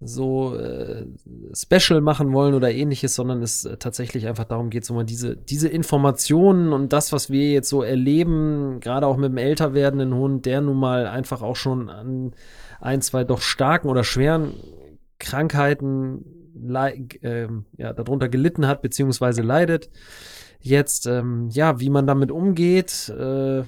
so 0.00 0.54
äh, 0.56 1.06
special 1.54 2.00
machen 2.00 2.32
wollen 2.32 2.54
oder 2.54 2.70
ähnliches, 2.70 3.14
sondern 3.16 3.42
es 3.42 3.64
äh, 3.64 3.76
tatsächlich 3.78 4.28
einfach 4.28 4.44
darum 4.44 4.70
geht, 4.70 4.84
so 4.84 4.94
mal 4.94 5.04
diese, 5.04 5.36
diese 5.36 5.68
Informationen 5.68 6.72
und 6.72 6.92
das, 6.92 7.12
was 7.12 7.30
wir 7.30 7.50
jetzt 7.50 7.68
so 7.68 7.82
erleben, 7.82 8.78
gerade 8.80 9.06
auch 9.08 9.16
mit 9.16 9.30
dem 9.30 9.38
älter 9.38 9.74
werdenden 9.74 10.14
Hund, 10.14 10.46
der 10.46 10.60
nun 10.60 10.76
mal 10.78 11.06
einfach 11.08 11.42
auch 11.42 11.56
schon 11.56 11.90
an 11.90 12.32
ein, 12.80 13.02
zwei 13.02 13.24
doch 13.24 13.40
starken 13.40 13.88
oder 13.88 14.04
schweren 14.04 14.54
Krankheiten 15.18 16.24
ähm, 17.22 17.64
ja, 17.76 17.92
darunter 17.92 18.28
gelitten 18.28 18.66
hat, 18.66 18.82
beziehungsweise 18.82 19.42
leidet. 19.42 19.90
Jetzt, 20.60 21.06
ähm, 21.06 21.48
ja, 21.50 21.80
wie 21.80 21.90
man 21.90 22.06
damit 22.06 22.30
umgeht, 22.30 23.08
äh, 23.08 23.62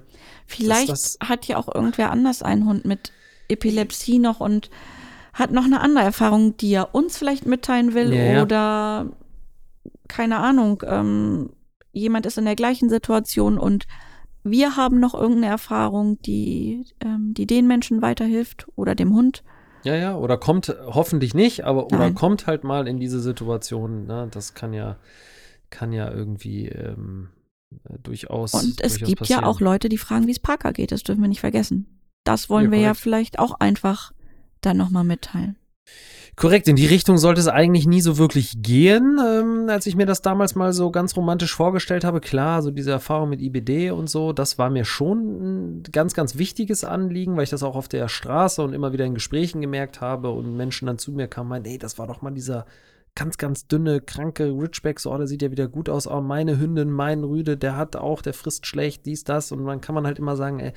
Vielleicht 0.46 0.88
das- 0.88 1.18
hat 1.20 1.46
ja 1.46 1.56
auch 1.56 1.72
irgendwer 1.72 2.10
anders 2.10 2.42
einen 2.42 2.66
Hund 2.66 2.84
mit 2.84 3.12
Epilepsie 3.48 4.18
noch 4.18 4.40
und 4.40 4.70
hat 5.32 5.50
noch 5.52 5.64
eine 5.64 5.80
andere 5.80 6.04
Erfahrung, 6.04 6.56
die 6.56 6.72
er 6.72 6.94
uns 6.94 7.16
vielleicht 7.18 7.46
mitteilen 7.46 7.94
will 7.94 8.12
Ja, 8.12 8.22
ja. 8.24 8.42
oder 8.42 9.06
keine 10.08 10.38
Ahnung, 10.38 10.82
ähm, 10.86 11.50
jemand 11.92 12.26
ist 12.26 12.38
in 12.38 12.44
der 12.44 12.56
gleichen 12.56 12.88
Situation 12.90 13.58
und 13.58 13.86
wir 14.42 14.76
haben 14.76 14.98
noch 15.00 15.14
irgendeine 15.14 15.48
Erfahrung, 15.48 16.18
die, 16.22 16.84
ähm, 17.00 17.34
die 17.34 17.46
den 17.46 17.66
Menschen 17.66 18.00
weiterhilft 18.02 18.66
oder 18.74 18.94
dem 18.94 19.14
Hund. 19.14 19.42
ja, 19.84 19.94
ja, 19.96 20.16
oder 20.16 20.36
kommt 20.38 20.74
hoffentlich 20.86 21.34
nicht, 21.34 21.64
aber 21.64 21.86
oder 21.86 21.98
Nein. 21.98 22.14
kommt 22.14 22.46
halt 22.46 22.64
mal 22.64 22.88
in 22.88 22.98
diese 22.98 23.20
Situation. 23.20 24.06
Ne? 24.06 24.28
Das 24.30 24.54
kann 24.54 24.72
ja, 24.72 24.96
kann 25.70 25.92
ja 25.92 26.10
irgendwie 26.10 26.68
ähm, 26.68 27.28
äh, 27.88 27.98
durchaus. 28.02 28.54
Und 28.54 28.80
es 28.80 28.94
durchaus 28.94 28.98
gibt 29.08 29.10
ja 29.28 29.36
passieren. 29.36 29.44
auch 29.44 29.60
Leute, 29.60 29.88
die 29.88 29.98
fragen, 29.98 30.26
wie 30.26 30.32
es 30.32 30.38
Parker 30.40 30.72
geht. 30.72 30.90
Das 30.92 31.02
dürfen 31.02 31.20
wir 31.22 31.28
nicht 31.28 31.40
vergessen. 31.40 32.00
Das 32.24 32.48
wollen 32.50 32.66
Ja, 32.66 32.70
wir 32.72 32.78
ja 32.78 32.84
korrekt. 32.88 33.00
vielleicht 33.02 33.38
auch 33.38 33.60
einfach 33.60 34.12
dann 34.60 34.76
nochmal 34.76 35.04
mitteilen. 35.04 35.56
Korrekt, 36.36 36.68
in 36.68 36.76
die 36.76 36.86
Richtung 36.86 37.18
sollte 37.18 37.40
es 37.40 37.48
eigentlich 37.48 37.86
nie 37.86 38.00
so 38.00 38.16
wirklich 38.16 38.62
gehen. 38.62 39.18
Ähm, 39.22 39.66
als 39.68 39.86
ich 39.86 39.96
mir 39.96 40.06
das 40.06 40.22
damals 40.22 40.54
mal 40.54 40.72
so 40.72 40.90
ganz 40.90 41.16
romantisch 41.16 41.54
vorgestellt 41.54 42.04
habe, 42.04 42.20
klar, 42.20 42.62
so 42.62 42.70
diese 42.70 42.92
Erfahrung 42.92 43.28
mit 43.28 43.42
IBD 43.42 43.90
und 43.90 44.08
so, 44.08 44.32
das 44.32 44.56
war 44.56 44.70
mir 44.70 44.84
schon 44.84 45.18
ein 45.18 45.82
ganz, 45.92 46.14
ganz 46.14 46.38
wichtiges 46.38 46.84
Anliegen, 46.84 47.36
weil 47.36 47.44
ich 47.44 47.50
das 47.50 47.62
auch 47.62 47.76
auf 47.76 47.88
der 47.88 48.08
Straße 48.08 48.62
und 48.62 48.72
immer 48.72 48.92
wieder 48.92 49.04
in 49.04 49.14
Gesprächen 49.14 49.60
gemerkt 49.60 50.00
habe 50.00 50.30
und 50.30 50.56
Menschen 50.56 50.86
dann 50.86 50.98
zu 50.98 51.12
mir 51.12 51.28
kamen, 51.28 51.50
meinten, 51.50 51.68
ey, 51.68 51.78
das 51.78 51.98
war 51.98 52.06
doch 52.06 52.22
mal 52.22 52.30
dieser 52.30 52.64
ganz, 53.14 53.36
ganz 53.36 53.66
dünne, 53.66 54.00
kranke 54.00 54.44
Ridgeback, 54.44 55.00
so, 55.00 55.12
oh, 55.12 55.18
der 55.18 55.26
sieht 55.26 55.42
ja 55.42 55.50
wieder 55.50 55.68
gut 55.68 55.88
aus, 55.88 56.06
oh, 56.06 56.20
meine 56.20 56.58
Hündin, 56.58 56.90
mein 56.90 57.24
Rüde, 57.24 57.56
der 57.56 57.76
hat 57.76 57.96
auch, 57.96 58.22
der 58.22 58.34
frisst 58.34 58.66
schlecht, 58.66 59.04
dies, 59.04 59.24
das 59.24 59.52
und 59.52 59.66
dann 59.66 59.80
kann 59.80 59.94
man 59.94 60.06
halt 60.06 60.18
immer 60.18 60.36
sagen, 60.36 60.60
ey, 60.60 60.72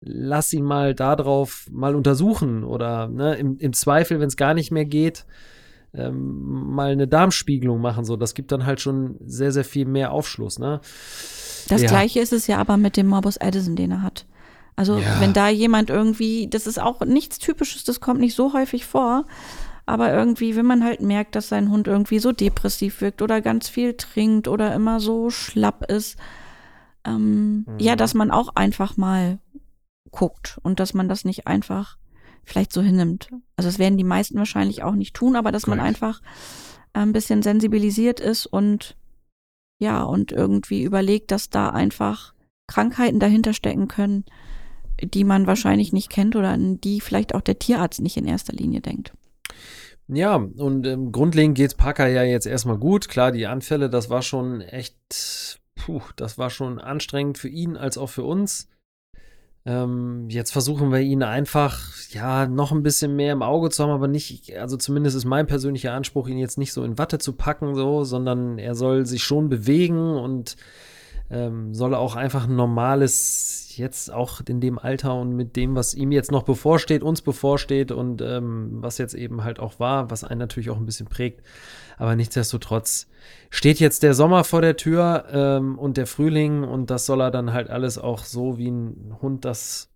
lass 0.00 0.52
ihn 0.52 0.64
mal 0.64 0.94
darauf 0.94 1.66
mal 1.70 1.94
untersuchen 1.96 2.64
oder 2.64 3.08
ne, 3.08 3.34
im, 3.36 3.56
im 3.58 3.72
Zweifel, 3.72 4.20
wenn 4.20 4.28
es 4.28 4.36
gar 4.36 4.54
nicht 4.54 4.70
mehr 4.70 4.84
geht, 4.84 5.26
ähm, 5.94 6.70
mal 6.74 6.92
eine 6.92 7.08
Darmspiegelung 7.08 7.80
machen. 7.80 8.04
So, 8.04 8.16
das 8.16 8.34
gibt 8.34 8.52
dann 8.52 8.66
halt 8.66 8.80
schon 8.80 9.16
sehr, 9.24 9.52
sehr 9.52 9.64
viel 9.64 9.86
mehr 9.86 10.12
Aufschluss. 10.12 10.58
Ne? 10.58 10.80
Das 11.68 11.82
Ja. 11.82 11.88
gleiche 11.88 12.20
ist 12.20 12.32
es 12.32 12.46
ja 12.46 12.58
aber 12.58 12.76
mit 12.76 12.96
dem 12.96 13.06
Morbus 13.08 13.38
Addison, 13.38 13.74
den 13.76 13.90
er 13.90 14.02
hat. 14.02 14.26
Also 14.76 14.98
Ja. 15.00 15.20
wenn 15.20 15.32
da 15.32 15.48
jemand 15.48 15.90
irgendwie, 15.90 16.46
das 16.48 16.66
ist 16.68 16.80
auch 16.80 17.00
nichts 17.00 17.38
Typisches, 17.38 17.82
das 17.84 18.00
kommt 18.00 18.20
nicht 18.20 18.36
so 18.36 18.52
häufig 18.52 18.86
vor, 18.86 19.24
aber 19.86 20.12
irgendwie, 20.12 20.54
wenn 20.54 20.66
man 20.66 20.84
halt 20.84 21.00
merkt, 21.00 21.34
dass 21.34 21.48
sein 21.48 21.70
Hund 21.70 21.88
irgendwie 21.88 22.20
so 22.20 22.30
depressiv 22.30 23.00
wirkt 23.00 23.22
oder 23.22 23.40
ganz 23.40 23.68
viel 23.68 23.94
trinkt 23.94 24.46
oder 24.46 24.72
immer 24.74 25.00
so 25.00 25.30
schlapp 25.30 25.90
ist, 25.90 26.16
ähm, 27.04 27.64
Mhm. 27.66 27.78
ja, 27.78 27.96
dass 27.96 28.14
man 28.14 28.30
auch 28.30 28.50
einfach 28.54 28.96
mal 28.96 29.38
guckt 30.10 30.58
und 30.62 30.80
dass 30.80 30.94
man 30.94 31.08
das 31.08 31.24
nicht 31.24 31.46
einfach 31.46 31.98
vielleicht 32.44 32.72
so 32.72 32.82
hinnimmt. 32.82 33.30
Also 33.56 33.68
das 33.68 33.78
werden 33.78 33.98
die 33.98 34.04
meisten 34.04 34.38
wahrscheinlich 34.38 34.82
auch 34.82 34.94
nicht 34.94 35.14
tun, 35.14 35.36
aber 35.36 35.52
dass 35.52 35.66
man 35.66 35.78
Korrekt. 35.78 36.02
einfach 36.02 36.22
äh, 36.94 37.00
ein 37.00 37.12
bisschen 37.12 37.42
sensibilisiert 37.42 38.20
ist 38.20 38.46
und 38.46 38.96
ja, 39.80 40.02
und 40.02 40.32
irgendwie 40.32 40.82
überlegt, 40.82 41.30
dass 41.30 41.50
da 41.50 41.70
einfach 41.70 42.34
Krankheiten 42.66 43.20
dahinter 43.20 43.52
stecken 43.52 43.86
können, 43.86 44.24
die 45.00 45.24
man 45.24 45.46
wahrscheinlich 45.46 45.92
nicht 45.92 46.10
kennt 46.10 46.34
oder 46.34 46.48
an 46.48 46.80
die 46.80 47.00
vielleicht 47.00 47.34
auch 47.34 47.40
der 47.40 47.58
Tierarzt 47.58 48.00
nicht 48.00 48.16
in 48.16 48.26
erster 48.26 48.52
Linie 48.52 48.80
denkt. 48.80 49.12
Ja, 50.08 50.36
und 50.36 50.86
ähm, 50.86 51.12
grundlegend 51.12 51.56
geht's 51.56 51.74
Parker 51.74 52.08
ja 52.08 52.22
jetzt 52.22 52.46
erstmal 52.46 52.78
gut. 52.78 53.08
Klar, 53.08 53.30
die 53.30 53.46
Anfälle, 53.46 53.90
das 53.90 54.08
war 54.08 54.22
schon 54.22 54.62
echt, 54.62 55.60
puh, 55.76 56.00
das 56.16 56.38
war 56.38 56.50
schon 56.50 56.80
anstrengend 56.80 57.38
für 57.38 57.48
ihn 57.48 57.76
als 57.76 57.98
auch 57.98 58.08
für 58.08 58.24
uns. 58.24 58.68
Ähm, 59.68 60.30
jetzt 60.30 60.50
versuchen 60.50 60.90
wir 60.90 61.00
ihn 61.00 61.22
einfach, 61.22 61.78
ja, 62.08 62.46
noch 62.46 62.72
ein 62.72 62.82
bisschen 62.82 63.14
mehr 63.16 63.34
im 63.34 63.42
Auge 63.42 63.68
zu 63.68 63.82
haben, 63.82 63.90
aber 63.90 64.08
nicht, 64.08 64.56
also 64.56 64.78
zumindest 64.78 65.14
ist 65.14 65.26
mein 65.26 65.46
persönlicher 65.46 65.92
Anspruch, 65.92 66.26
ihn 66.26 66.38
jetzt 66.38 66.56
nicht 66.56 66.72
so 66.72 66.84
in 66.84 66.96
Watte 66.96 67.18
zu 67.18 67.34
packen, 67.34 67.74
so, 67.74 68.02
sondern 68.02 68.58
er 68.58 68.74
soll 68.74 69.04
sich 69.04 69.22
schon 69.22 69.50
bewegen 69.50 70.16
und 70.16 70.56
ähm, 71.30 71.74
soll 71.74 71.94
auch 71.94 72.16
einfach 72.16 72.48
ein 72.48 72.56
normales, 72.56 73.76
jetzt 73.76 74.10
auch 74.10 74.40
in 74.48 74.62
dem 74.62 74.78
Alter 74.78 75.14
und 75.14 75.36
mit 75.36 75.54
dem, 75.54 75.74
was 75.74 75.92
ihm 75.92 76.12
jetzt 76.12 76.32
noch 76.32 76.44
bevorsteht, 76.44 77.02
uns 77.02 77.20
bevorsteht 77.20 77.92
und 77.92 78.22
ähm, 78.22 78.78
was 78.80 78.96
jetzt 78.96 79.12
eben 79.12 79.44
halt 79.44 79.60
auch 79.60 79.78
war, 79.78 80.10
was 80.10 80.24
einen 80.24 80.40
natürlich 80.40 80.70
auch 80.70 80.78
ein 80.78 80.86
bisschen 80.86 81.08
prägt. 81.08 81.42
Aber 81.98 82.16
nichtsdestotrotz 82.16 83.08
steht 83.50 83.80
jetzt 83.80 84.02
der 84.02 84.14
Sommer 84.14 84.44
vor 84.44 84.62
der 84.62 84.76
Tür 84.76 85.26
ähm, 85.30 85.78
und 85.78 85.96
der 85.96 86.06
Frühling 86.06 86.64
und 86.64 86.90
das 86.90 87.06
soll 87.06 87.20
er 87.20 87.30
dann 87.30 87.52
halt 87.52 87.68
alles 87.70 87.98
auch 87.98 88.24
so, 88.24 88.56
wie 88.56 88.70
ein 88.70 89.16
Hund 89.20 89.44
das 89.44 89.90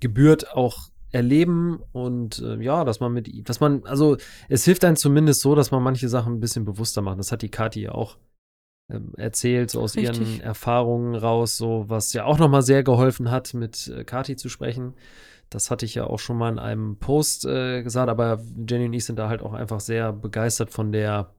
gebührt, 0.00 0.52
auch 0.52 0.90
erleben 1.10 1.80
und 1.92 2.40
äh, 2.40 2.62
ja, 2.62 2.84
dass 2.84 3.00
man 3.00 3.12
mit 3.12 3.48
dass 3.48 3.60
man, 3.60 3.84
also 3.84 4.16
es 4.48 4.64
hilft 4.64 4.84
einem 4.84 4.96
zumindest 4.96 5.40
so, 5.40 5.54
dass 5.54 5.70
man 5.70 5.82
manche 5.82 6.08
Sachen 6.08 6.34
ein 6.34 6.40
bisschen 6.40 6.64
bewusster 6.64 7.02
macht. 7.02 7.18
Das 7.18 7.32
hat 7.32 7.42
die 7.42 7.50
Kathi 7.50 7.82
ja 7.82 7.92
auch 7.92 8.18
erzählt, 9.16 9.70
so 9.70 9.80
aus 9.80 9.96
Richtig. 9.96 10.18
ihren 10.20 10.40
Erfahrungen 10.40 11.14
raus, 11.14 11.56
so 11.56 11.84
was 11.88 12.12
ja 12.12 12.24
auch 12.24 12.38
nochmal 12.38 12.62
sehr 12.62 12.82
geholfen 12.84 13.30
hat, 13.30 13.52
mit 13.54 13.88
äh, 13.88 14.04
Kathi 14.04 14.36
zu 14.36 14.48
sprechen. 14.48 14.94
Das 15.50 15.70
hatte 15.70 15.84
ich 15.86 15.94
ja 15.94 16.04
auch 16.04 16.18
schon 16.18 16.36
mal 16.38 16.50
in 16.52 16.58
einem 16.58 16.96
Post 16.98 17.44
äh, 17.46 17.82
gesagt, 17.82 18.08
aber 18.08 18.40
Jenny 18.68 18.86
und 18.86 18.92
ich 18.92 19.04
sind 19.04 19.18
da 19.18 19.28
halt 19.28 19.42
auch 19.42 19.52
einfach 19.54 19.80
sehr 19.80 20.12
begeistert 20.12 20.70
von 20.70 20.92
der 20.92 21.34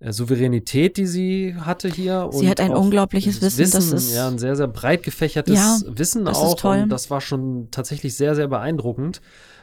äh, 0.00 0.12
Souveränität, 0.12 0.96
die 0.96 1.06
sie 1.06 1.54
hatte 1.56 1.88
hier. 1.88 2.28
Sie 2.32 2.48
hat 2.48 2.60
ein 2.60 2.72
unglaubliches 2.74 3.40
dieses 3.40 3.58
Wissen, 3.58 3.76
das 3.90 3.92
ist- 3.92 4.14
ja, 4.14 4.28
ein 4.28 4.38
sehr, 4.38 4.56
sehr 4.56 4.68
breit 4.68 5.02
gefächertes 5.02 5.54
Ja, 5.54 5.78
Wissen 5.86 6.24
das 6.24 6.38
ist 6.38 6.44
auch. 6.44 6.54
toll. 6.56 6.82
Und 6.84 6.88
das 6.90 7.10
war 7.10 7.20
schon 7.20 7.68
tatsächlich 7.70 8.16
sehr, 8.16 8.34
sehr 8.34 8.48
beeindruckend. 8.48 9.20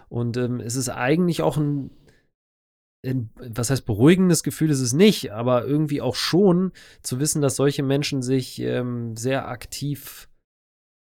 Und 0.09 0.37
ähm, 0.37 0.59
es 0.59 0.75
ist 0.75 0.89
eigentlich 0.89 1.41
auch 1.43 1.57
ein, 1.57 1.91
was 3.03 3.69
heißt 3.69 3.85
beruhigendes 3.85 4.43
Gefühl 4.43 4.69
ist 4.71 4.81
es 4.81 4.93
nicht, 4.93 5.31
aber 5.31 5.65
irgendwie 5.65 6.01
auch 6.01 6.15
schon 6.15 6.71
zu 7.01 7.19
wissen, 7.19 7.41
dass 7.41 7.55
solche 7.55 7.81
Menschen 7.83 8.21
sich 8.21 8.59
ähm, 8.59 9.15
sehr 9.15 9.47
aktiv 9.47 10.27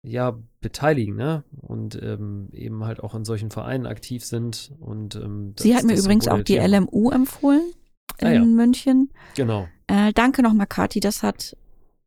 ja, 0.04 0.36
beteiligen, 0.60 1.14
ne? 1.14 1.44
Und 1.60 2.00
ähm, 2.02 2.48
eben 2.52 2.84
halt 2.84 3.00
auch 3.00 3.14
in 3.14 3.24
solchen 3.24 3.50
Vereinen 3.52 3.86
aktiv 3.86 4.24
sind. 4.24 4.72
Und 4.80 5.14
ähm, 5.14 5.54
Sie 5.58 5.68
das- 5.70 5.78
hat 5.78 5.84
mir 5.84 5.96
übrigens 5.96 6.26
auch 6.26 6.42
die. 6.42 6.56
LMU 6.58 7.10
empfohlen 7.10 7.72
in 8.18 8.26
Ah, 8.26 8.32
ja. 8.32 8.44
München. 8.44 9.10
Genau. 9.36 9.68
Äh, 9.86 10.12
danke 10.12 10.42
nochmal, 10.42 10.66
Kathi. 10.66 10.98
Das 10.98 11.22
hat 11.22 11.56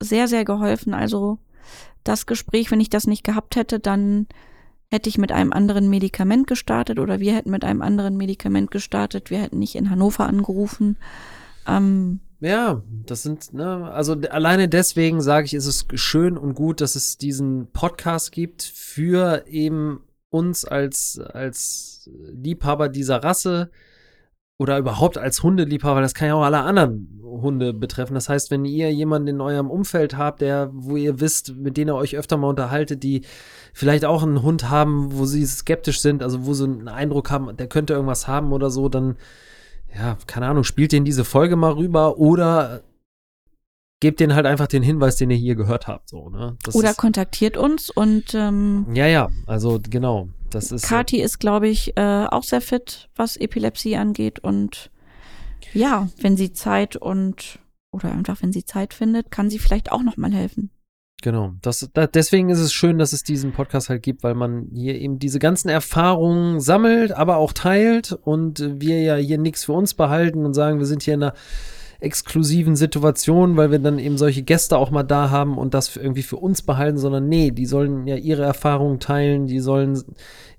sehr, 0.01 0.27
sehr 0.27 0.43
geholfen. 0.43 0.93
Also 0.93 1.37
das 2.03 2.25
Gespräch, 2.25 2.69
wenn 2.69 2.81
ich 2.81 2.89
das 2.89 3.07
nicht 3.07 3.23
gehabt 3.23 3.55
hätte, 3.55 3.79
dann 3.79 4.27
hätte 4.91 5.09
ich 5.09 5.17
mit 5.17 5.31
einem 5.31 5.51
anderen 5.51 5.89
Medikament 5.89 6.47
gestartet 6.47 6.99
oder 6.99 7.19
wir 7.19 7.35
hätten 7.35 7.51
mit 7.51 7.63
einem 7.63 7.81
anderen 7.81 8.17
Medikament 8.17 8.71
gestartet. 8.71 9.29
Wir 9.29 9.39
hätten 9.39 9.59
nicht 9.59 9.75
in 9.75 9.89
Hannover 9.89 10.25
angerufen. 10.27 10.97
Ähm, 11.67 12.19
Ja, 12.39 12.83
das 13.05 13.23
sind, 13.23 13.53
ne, 13.53 13.91
also 13.91 14.13
alleine 14.29 14.67
deswegen 14.69 15.21
sage 15.21 15.45
ich, 15.45 15.53
ist 15.53 15.65
es 15.65 15.87
schön 15.95 16.37
und 16.37 16.53
gut, 16.53 16.81
dass 16.81 16.95
es 16.95 17.17
diesen 17.17 17.67
Podcast 17.71 18.31
gibt 18.31 18.61
für 18.61 19.45
eben 19.47 20.01
uns 20.29 20.65
als, 20.65 21.19
als 21.19 22.09
Liebhaber 22.31 22.89
dieser 22.89 23.23
Rasse 23.23 23.71
oder 24.57 24.77
überhaupt 24.77 25.17
als 25.17 25.43
Hundeliebhaber, 25.43 26.01
das 26.01 26.13
kann 26.13 26.29
ja 26.29 26.35
auch 26.35 26.43
alle 26.43 26.59
anderen 26.59 27.21
Hunde 27.23 27.73
betreffen. 27.73 28.13
Das 28.13 28.29
heißt, 28.29 28.51
wenn 28.51 28.63
ihr 28.63 28.91
jemanden 28.91 29.27
in 29.27 29.41
eurem 29.41 29.69
Umfeld 29.69 30.17
habt, 30.17 30.41
der, 30.41 30.69
wo 30.73 30.95
ihr 30.95 31.19
wisst, 31.19 31.55
mit 31.55 31.75
denen 31.75 31.89
ihr 31.89 31.95
euch 31.95 32.15
öfter 32.15 32.37
mal 32.37 32.47
unterhaltet, 32.47 33.03
die 33.03 33.21
vielleicht 33.73 34.05
auch 34.05 34.23
einen 34.23 34.41
Hund 34.41 34.69
haben, 34.69 35.17
wo 35.17 35.25
sie 35.25 35.45
skeptisch 35.45 35.99
sind, 35.99 36.23
also 36.23 36.45
wo 36.45 36.53
sie 36.53 36.63
einen 36.63 36.87
Eindruck 36.87 37.31
haben, 37.31 37.55
der 37.57 37.67
könnte 37.67 37.93
irgendwas 37.93 38.27
haben 38.27 38.53
oder 38.53 38.69
so, 38.69 38.87
dann 38.87 39.17
ja, 39.93 40.17
keine 40.27 40.47
Ahnung, 40.47 40.63
spielt 40.63 40.91
den 40.91 41.05
diese 41.05 41.23
Folge 41.23 41.55
mal 41.55 41.71
rüber 41.71 42.17
oder 42.17 42.83
gebt 43.99 44.19
denen 44.19 44.35
halt 44.35 44.45
einfach 44.45 44.67
den 44.67 44.83
Hinweis, 44.83 45.15
den 45.15 45.31
ihr 45.31 45.37
hier 45.37 45.55
gehört 45.55 45.87
habt, 45.87 46.09
so, 46.09 46.29
ne? 46.29 46.57
Das 46.63 46.75
oder 46.75 46.91
ist, 46.91 46.97
kontaktiert 46.97 47.57
uns 47.57 47.89
und 47.89 48.33
ähm, 48.33 48.85
ja, 48.93 49.07
ja, 49.07 49.29
also 49.47 49.79
genau, 49.81 50.29
das 50.55 50.71
ist 50.71 50.87
Kathi 50.87 51.21
ist, 51.21 51.39
glaube 51.39 51.67
ich, 51.67 51.97
äh, 51.97 52.25
auch 52.29 52.43
sehr 52.43 52.61
fit, 52.61 53.09
was 53.15 53.37
Epilepsie 53.37 53.97
angeht. 53.97 54.39
Und 54.39 54.89
ja, 55.73 56.07
wenn 56.19 56.37
sie 56.37 56.53
Zeit 56.53 56.95
und 56.95 57.59
oder 57.91 58.11
einfach 58.11 58.41
wenn 58.41 58.51
sie 58.51 58.65
Zeit 58.65 58.93
findet, 58.93 59.31
kann 59.31 59.49
sie 59.49 59.59
vielleicht 59.59 59.91
auch 59.91 60.01
nochmal 60.01 60.33
helfen. 60.33 60.71
Genau. 61.21 61.53
Das, 61.61 61.89
da, 61.93 62.07
deswegen 62.07 62.49
ist 62.49 62.59
es 62.59 62.73
schön, 62.73 62.97
dass 62.97 63.13
es 63.13 63.23
diesen 63.23 63.51
Podcast 63.51 63.89
halt 63.89 64.03
gibt, 64.03 64.23
weil 64.23 64.35
man 64.35 64.67
hier 64.73 64.95
eben 64.95 65.17
diese 65.17 65.39
ganzen 65.39 65.69
Erfahrungen 65.69 66.59
sammelt, 66.59 67.13
aber 67.13 67.37
auch 67.37 67.53
teilt 67.53 68.11
und 68.11 68.59
äh, 68.59 68.79
wir 68.79 69.01
ja 69.01 69.15
hier 69.15 69.37
nichts 69.37 69.65
für 69.65 69.73
uns 69.73 69.93
behalten 69.93 70.45
und 70.45 70.53
sagen, 70.53 70.79
wir 70.79 70.85
sind 70.85 71.03
hier 71.03 71.15
in 71.15 71.23
einer 71.23 71.33
exklusiven 71.99 72.75
Situation, 72.75 73.57
weil 73.57 73.71
wir 73.71 73.79
dann 73.79 73.99
eben 73.99 74.17
solche 74.17 74.43
Gäste 74.43 74.77
auch 74.77 74.91
mal 74.91 75.03
da 75.03 75.29
haben 75.29 75.57
und 75.57 75.73
das 75.73 75.95
irgendwie 75.95 76.23
für 76.23 76.37
uns 76.37 76.61
behalten, 76.61 76.97
sondern 76.97 77.27
nee, 77.27 77.51
die 77.51 77.65
sollen 77.65 78.07
ja 78.07 78.15
ihre 78.15 78.43
Erfahrungen 78.43 78.99
teilen, 78.99 79.47
die 79.47 79.59
sollen 79.59 80.01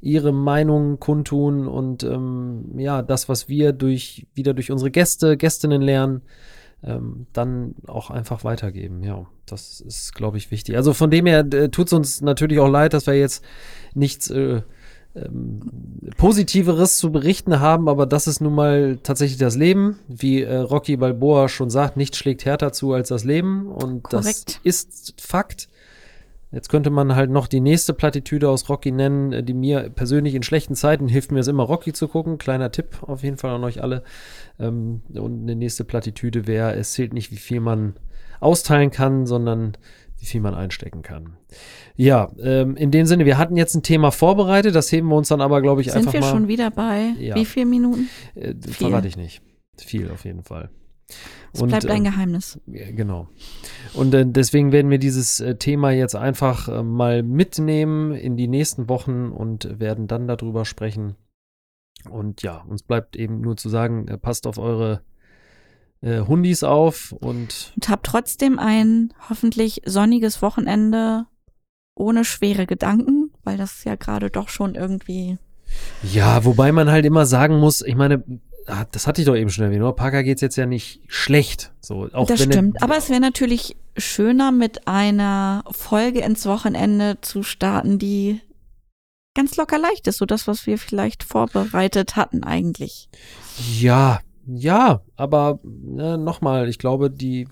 ihre 0.01 0.33
Meinungen 0.33 1.01
kundtun 1.01 1.67
und 1.67 2.03
ähm, 2.05 2.79
ja, 2.79 3.03
das, 3.03 3.29
was 3.29 3.49
wir 3.49 3.73
durch 3.73 4.27
wieder 4.35 4.55
durch 4.55 4.71
unsere 4.71 4.91
Gäste, 4.91 5.37
Gästinnen 5.37 5.83
lernen, 5.83 6.23
ähm, 6.83 7.27
dann 7.33 7.75
auch 7.87 8.11
einfach 8.11 8.45
weitergeben. 8.45 9.03
Ja, 9.03 9.27
das 9.47 9.81
ist, 9.81 10.15
glaube 10.15 10.37
ich, 10.37 10.51
wichtig. 10.51 10.77
Also 10.77 10.93
von 10.93 11.11
dem 11.11 11.27
her 11.27 11.41
äh, 11.53 11.69
tut 11.69 11.87
es 11.87 11.93
uns 11.93 12.21
natürlich 12.21 12.59
auch 12.59 12.69
leid, 12.69 12.93
dass 12.93 13.07
wir 13.07 13.15
jetzt 13.15 13.45
nichts 13.95 14.31
äh, 14.31 14.63
ähm, 15.17 15.61
Positiveres 16.17 16.99
zu 16.99 17.11
berichten 17.11 17.61
haben, 17.61 17.89
aber 17.89 18.07
das 18.07 18.27
ist 18.27 18.41
nun 18.41 18.55
mal 18.55 18.99
tatsächlich 19.03 19.39
das 19.39 19.57
Leben. 19.57 19.99
Wie 20.09 20.43
äh, 20.43 20.57
Rocky 20.57 20.97
Balboa 20.97 21.49
schon 21.49 21.71
sagt, 21.71 21.97
nichts 21.97 22.19
schlägt 22.19 22.45
härter 22.45 22.73
zu 22.73 22.93
als 22.93 23.09
das 23.09 23.25
Leben 23.25 23.67
und 23.67 24.05
Korrekt. 24.05 24.49
das 24.49 24.61
ist 24.63 25.21
Fakt. 25.21 25.69
Jetzt 26.53 26.69
könnte 26.69 26.91
man 26.91 27.17
halt 27.17 27.31
noch 27.31 27.49
die 27.49 27.61
nächste 27.61 27.93
Plattitüde 27.93 28.49
aus 28.49 28.69
Rocky 28.69 28.93
nennen, 28.93 29.33
äh, 29.33 29.43
die 29.43 29.55
mir 29.55 29.91
persönlich 29.91 30.35
in 30.35 30.43
schlechten 30.43 30.75
Zeiten 30.75 31.09
hilft 31.09 31.33
mir 31.33 31.41
es 31.41 31.49
immer, 31.49 31.65
Rocky 31.65 31.93
zu 31.93 32.09
gucken. 32.09 32.39
Kleiner 32.39 32.71
Tipp 32.71 33.03
auf 33.03 33.23
jeden 33.23 33.37
Fall 33.37 33.51
an 33.51 33.65
euch 33.65 33.83
alle. 33.83 34.03
Ähm, 34.59 35.03
und 35.15 35.43
eine 35.43 35.57
nächste 35.57 35.85
Plattitüde 35.85 36.47
wäre, 36.47 36.75
es 36.75 36.93
zählt 36.93 37.13
nicht, 37.13 37.31
wie 37.31 37.37
viel 37.37 37.61
man 37.61 37.95
austeilen 38.41 38.91
kann, 38.91 39.27
sondern 39.27 39.77
wie 40.19 40.27
viel 40.27 40.41
man 40.41 40.55
einstecken 40.55 41.03
kann. 41.03 41.37
Ja, 41.95 42.31
ähm, 42.43 42.77
in 42.77 42.91
dem 42.91 43.07
Sinne, 43.07 43.25
wir 43.25 43.39
hatten 43.39 43.57
jetzt 43.57 43.75
ein 43.75 43.83
Thema 43.83 44.11
vorbereitet, 44.11 44.75
das 44.75 44.91
heben 44.93 45.09
wir 45.09 45.17
uns 45.17 45.29
dann 45.29 45.41
aber, 45.41 45.63
glaube 45.63 45.81
ich, 45.81 45.89
Sind 45.89 45.99
einfach 45.99 46.13
wir 46.13 46.21
mal. 46.21 46.31
schon 46.31 46.49
wieder 46.49 46.71
bei 46.71 47.15
Ja. 47.19 47.35
wie 47.35 47.45
viele 47.45 47.67
Minuten? 47.67 48.09
äh, 48.35 48.55
viel? 48.55 48.73
verrate 48.89 49.09
ich 49.09 49.17
nicht. 49.17 49.43
Viel 49.79 50.11
auf 50.11 50.25
jeden 50.25 50.43
Fall. 50.43 50.71
Es 51.53 51.63
bleibt 51.63 51.87
ein 51.87 51.99
ähm, 51.99 52.05
Geheimnis. 52.05 52.61
Genau. 52.67 53.29
Und 53.95 54.13
äh, 54.13 54.27
deswegen 54.27 54.73
werden 54.73 54.91
wir 54.91 54.99
dieses 54.99 55.41
äh, 55.41 55.57
Thema 55.57 55.91
jetzt 55.91 56.17
einfach 56.17 56.69
äh, 56.69 56.83
mal 56.83 57.23
mitnehmen 57.23 58.13
in 58.13 58.37
die 58.37 58.49
nächsten 58.49 58.89
Wochen 58.89 59.29
und 59.31 59.79
werden 59.81 60.07
dann 60.07 60.27
darüber 60.27 60.65
sprechen. 60.65 61.15
Und 62.11 62.43
ja, 62.43 62.63
uns 62.69 62.83
bleibt 62.83 63.17
eben 63.17 63.41
nur 63.41 63.57
zu 63.57 63.69
sagen, 63.69 64.09
äh, 64.09 64.19
passt 64.19 64.47
auf 64.47 64.59
eure 64.59 65.03
äh, 66.03 66.21
Hundis 66.21 66.63
auf 66.63 67.13
und 67.13 67.73
Und 67.77 67.89
habt 67.89 68.07
trotzdem 68.07 68.59
ein 68.59 69.13
hoffentlich 69.29 69.83
sonniges 69.87 70.43
Wochenende 70.43 71.27
ohne 71.95 72.25
schwere 72.25 72.67
Gedanken, 72.67 73.33
weil 73.45 73.57
das 73.57 73.85
ja 73.85 73.95
gerade 73.95 74.31
doch 74.31 74.49
schon 74.49 74.75
irgendwie. 74.75 75.39
ja, 76.03 76.45
wobei 76.45 76.71
man 76.73 76.91
halt 76.91 77.05
immer 77.07 77.27
sagen 77.27 77.59
muss, 77.59 77.81
ich 77.83 77.95
meine, 77.97 78.23
das 78.93 79.07
hatte 79.07 79.21
ich 79.21 79.27
doch 79.27 79.37
eben 79.37 79.49
schon 79.51 79.65
erwähnt, 79.65 79.81
nur 79.81 79.95
Parker 79.97 80.23
geht's 80.23 80.43
jetzt 80.43 80.57
ja 80.57 80.67
nicht 80.67 81.01
schlecht. 81.07 81.73
So, 81.81 82.09
auch 82.13 82.27
das 82.27 82.41
wenn 82.41 82.51
er- 82.51 82.53
stimmt. 82.53 82.83
Aber 82.83 82.97
es 82.97 83.09
wäre 83.09 83.21
natürlich 83.21 83.77
schöner, 83.97 84.53
mit 84.53 84.87
einer 84.89 85.65
Folge 85.71 86.21
ins 86.21 86.45
Wochenende 86.47 87.19
zu 87.23 87.43
starten, 87.43 87.99
die 87.99 88.41
ganz 89.35 89.57
locker 89.57 89.79
leicht 89.79 90.07
ist, 90.07 90.19
so 90.19 90.27
das, 90.27 90.47
was 90.47 90.67
wir 90.67 90.79
vielleicht 90.79 91.23
vorbereitet 91.23 92.17
hatten 92.17 92.43
eigentlich. 92.43 93.09
Ja, 93.79 94.21
ja, 94.47 95.03
aber 95.17 95.61
ne, 95.63 96.19
nochmal, 96.19 96.69
ich 96.69 96.79
glaube, 96.79 97.11
die 97.11 97.49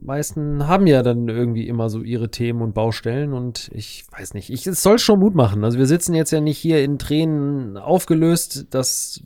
meisten 0.00 0.66
haben 0.66 0.86
ja 0.86 1.02
dann 1.02 1.28
irgendwie 1.28 1.66
immer 1.66 1.88
so 1.88 2.02
ihre 2.02 2.30
Themen 2.30 2.60
und 2.60 2.74
Baustellen 2.74 3.32
und 3.32 3.70
ich 3.72 4.04
weiß 4.10 4.34
nicht, 4.34 4.50
ich, 4.50 4.66
es 4.66 4.82
soll 4.82 4.98
schon 4.98 5.18
Mut 5.20 5.34
machen. 5.34 5.64
Also 5.64 5.78
wir 5.78 5.86
sitzen 5.86 6.14
jetzt 6.14 6.30
ja 6.30 6.40
nicht 6.40 6.58
hier 6.58 6.84
in 6.84 6.98
Tränen 6.98 7.76
aufgelöst. 7.76 8.66
Das 8.70 9.22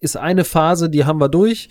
ist 0.00 0.16
eine 0.16 0.44
Phase, 0.44 0.90
die 0.90 1.04
haben 1.04 1.20
wir 1.20 1.28
durch. 1.28 1.68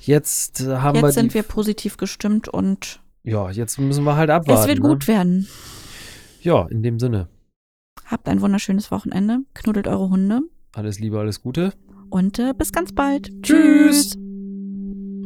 Jetzt 0.00 0.66
haben 0.66 1.00
wir 1.00 1.08
Jetzt 1.08 1.14
sind 1.14 1.34
wir 1.34 1.42
positiv 1.42 1.96
gestimmt 1.96 2.48
und 2.48 3.00
ja, 3.22 3.50
jetzt 3.50 3.78
müssen 3.78 4.04
wir 4.04 4.16
halt 4.16 4.30
abwarten. 4.30 4.60
es 4.60 4.68
wird 4.68 4.82
ne? 4.82 4.88
gut 4.88 5.08
werden. 5.08 5.48
Ja, 6.42 6.66
in 6.66 6.82
dem 6.82 6.98
Sinne. 6.98 7.28
Habt 8.04 8.28
ein 8.28 8.42
wunderschönes 8.42 8.90
Wochenende, 8.90 9.40
knuddelt 9.54 9.88
eure 9.88 10.10
Hunde 10.10 10.42
Alles 10.74 10.98
Liebe, 10.98 11.18
alles 11.18 11.42
Gute. 11.42 11.72
Und 12.10 12.38
äh, 12.38 12.52
bis 12.56 12.72
ganz 12.72 12.92
bald. 12.92 13.30
Tschüss. 13.42 14.16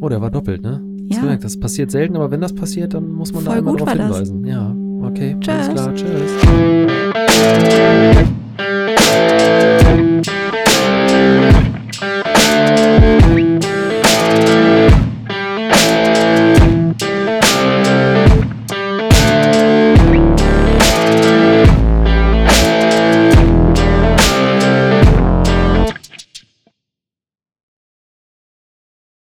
Oh, 0.01 0.09
der 0.09 0.21
war 0.21 0.31
doppelt, 0.31 0.63
ne? 0.63 0.83
Ja. 1.11 1.21
gemerkt, 1.21 1.43
das 1.45 1.59
passiert 1.59 1.91
selten, 1.91 2.17
aber 2.17 2.31
wenn 2.31 2.41
das 2.41 2.55
passiert, 2.55 2.93
dann 2.95 3.11
muss 3.11 3.33
man 3.33 3.45
da 3.45 3.51
Voll 3.51 3.59
einmal 3.59 3.73
gut 3.73 3.81
drauf 3.81 3.89
war 3.89 3.95
das. 3.97 4.07
hinweisen. 4.07 4.45
Ja, 4.45 4.77
okay. 5.03 5.37
Tschüss. 5.41 5.55
Alles 5.55 5.73
klar, 5.73 5.95
tschüss. 5.95 6.33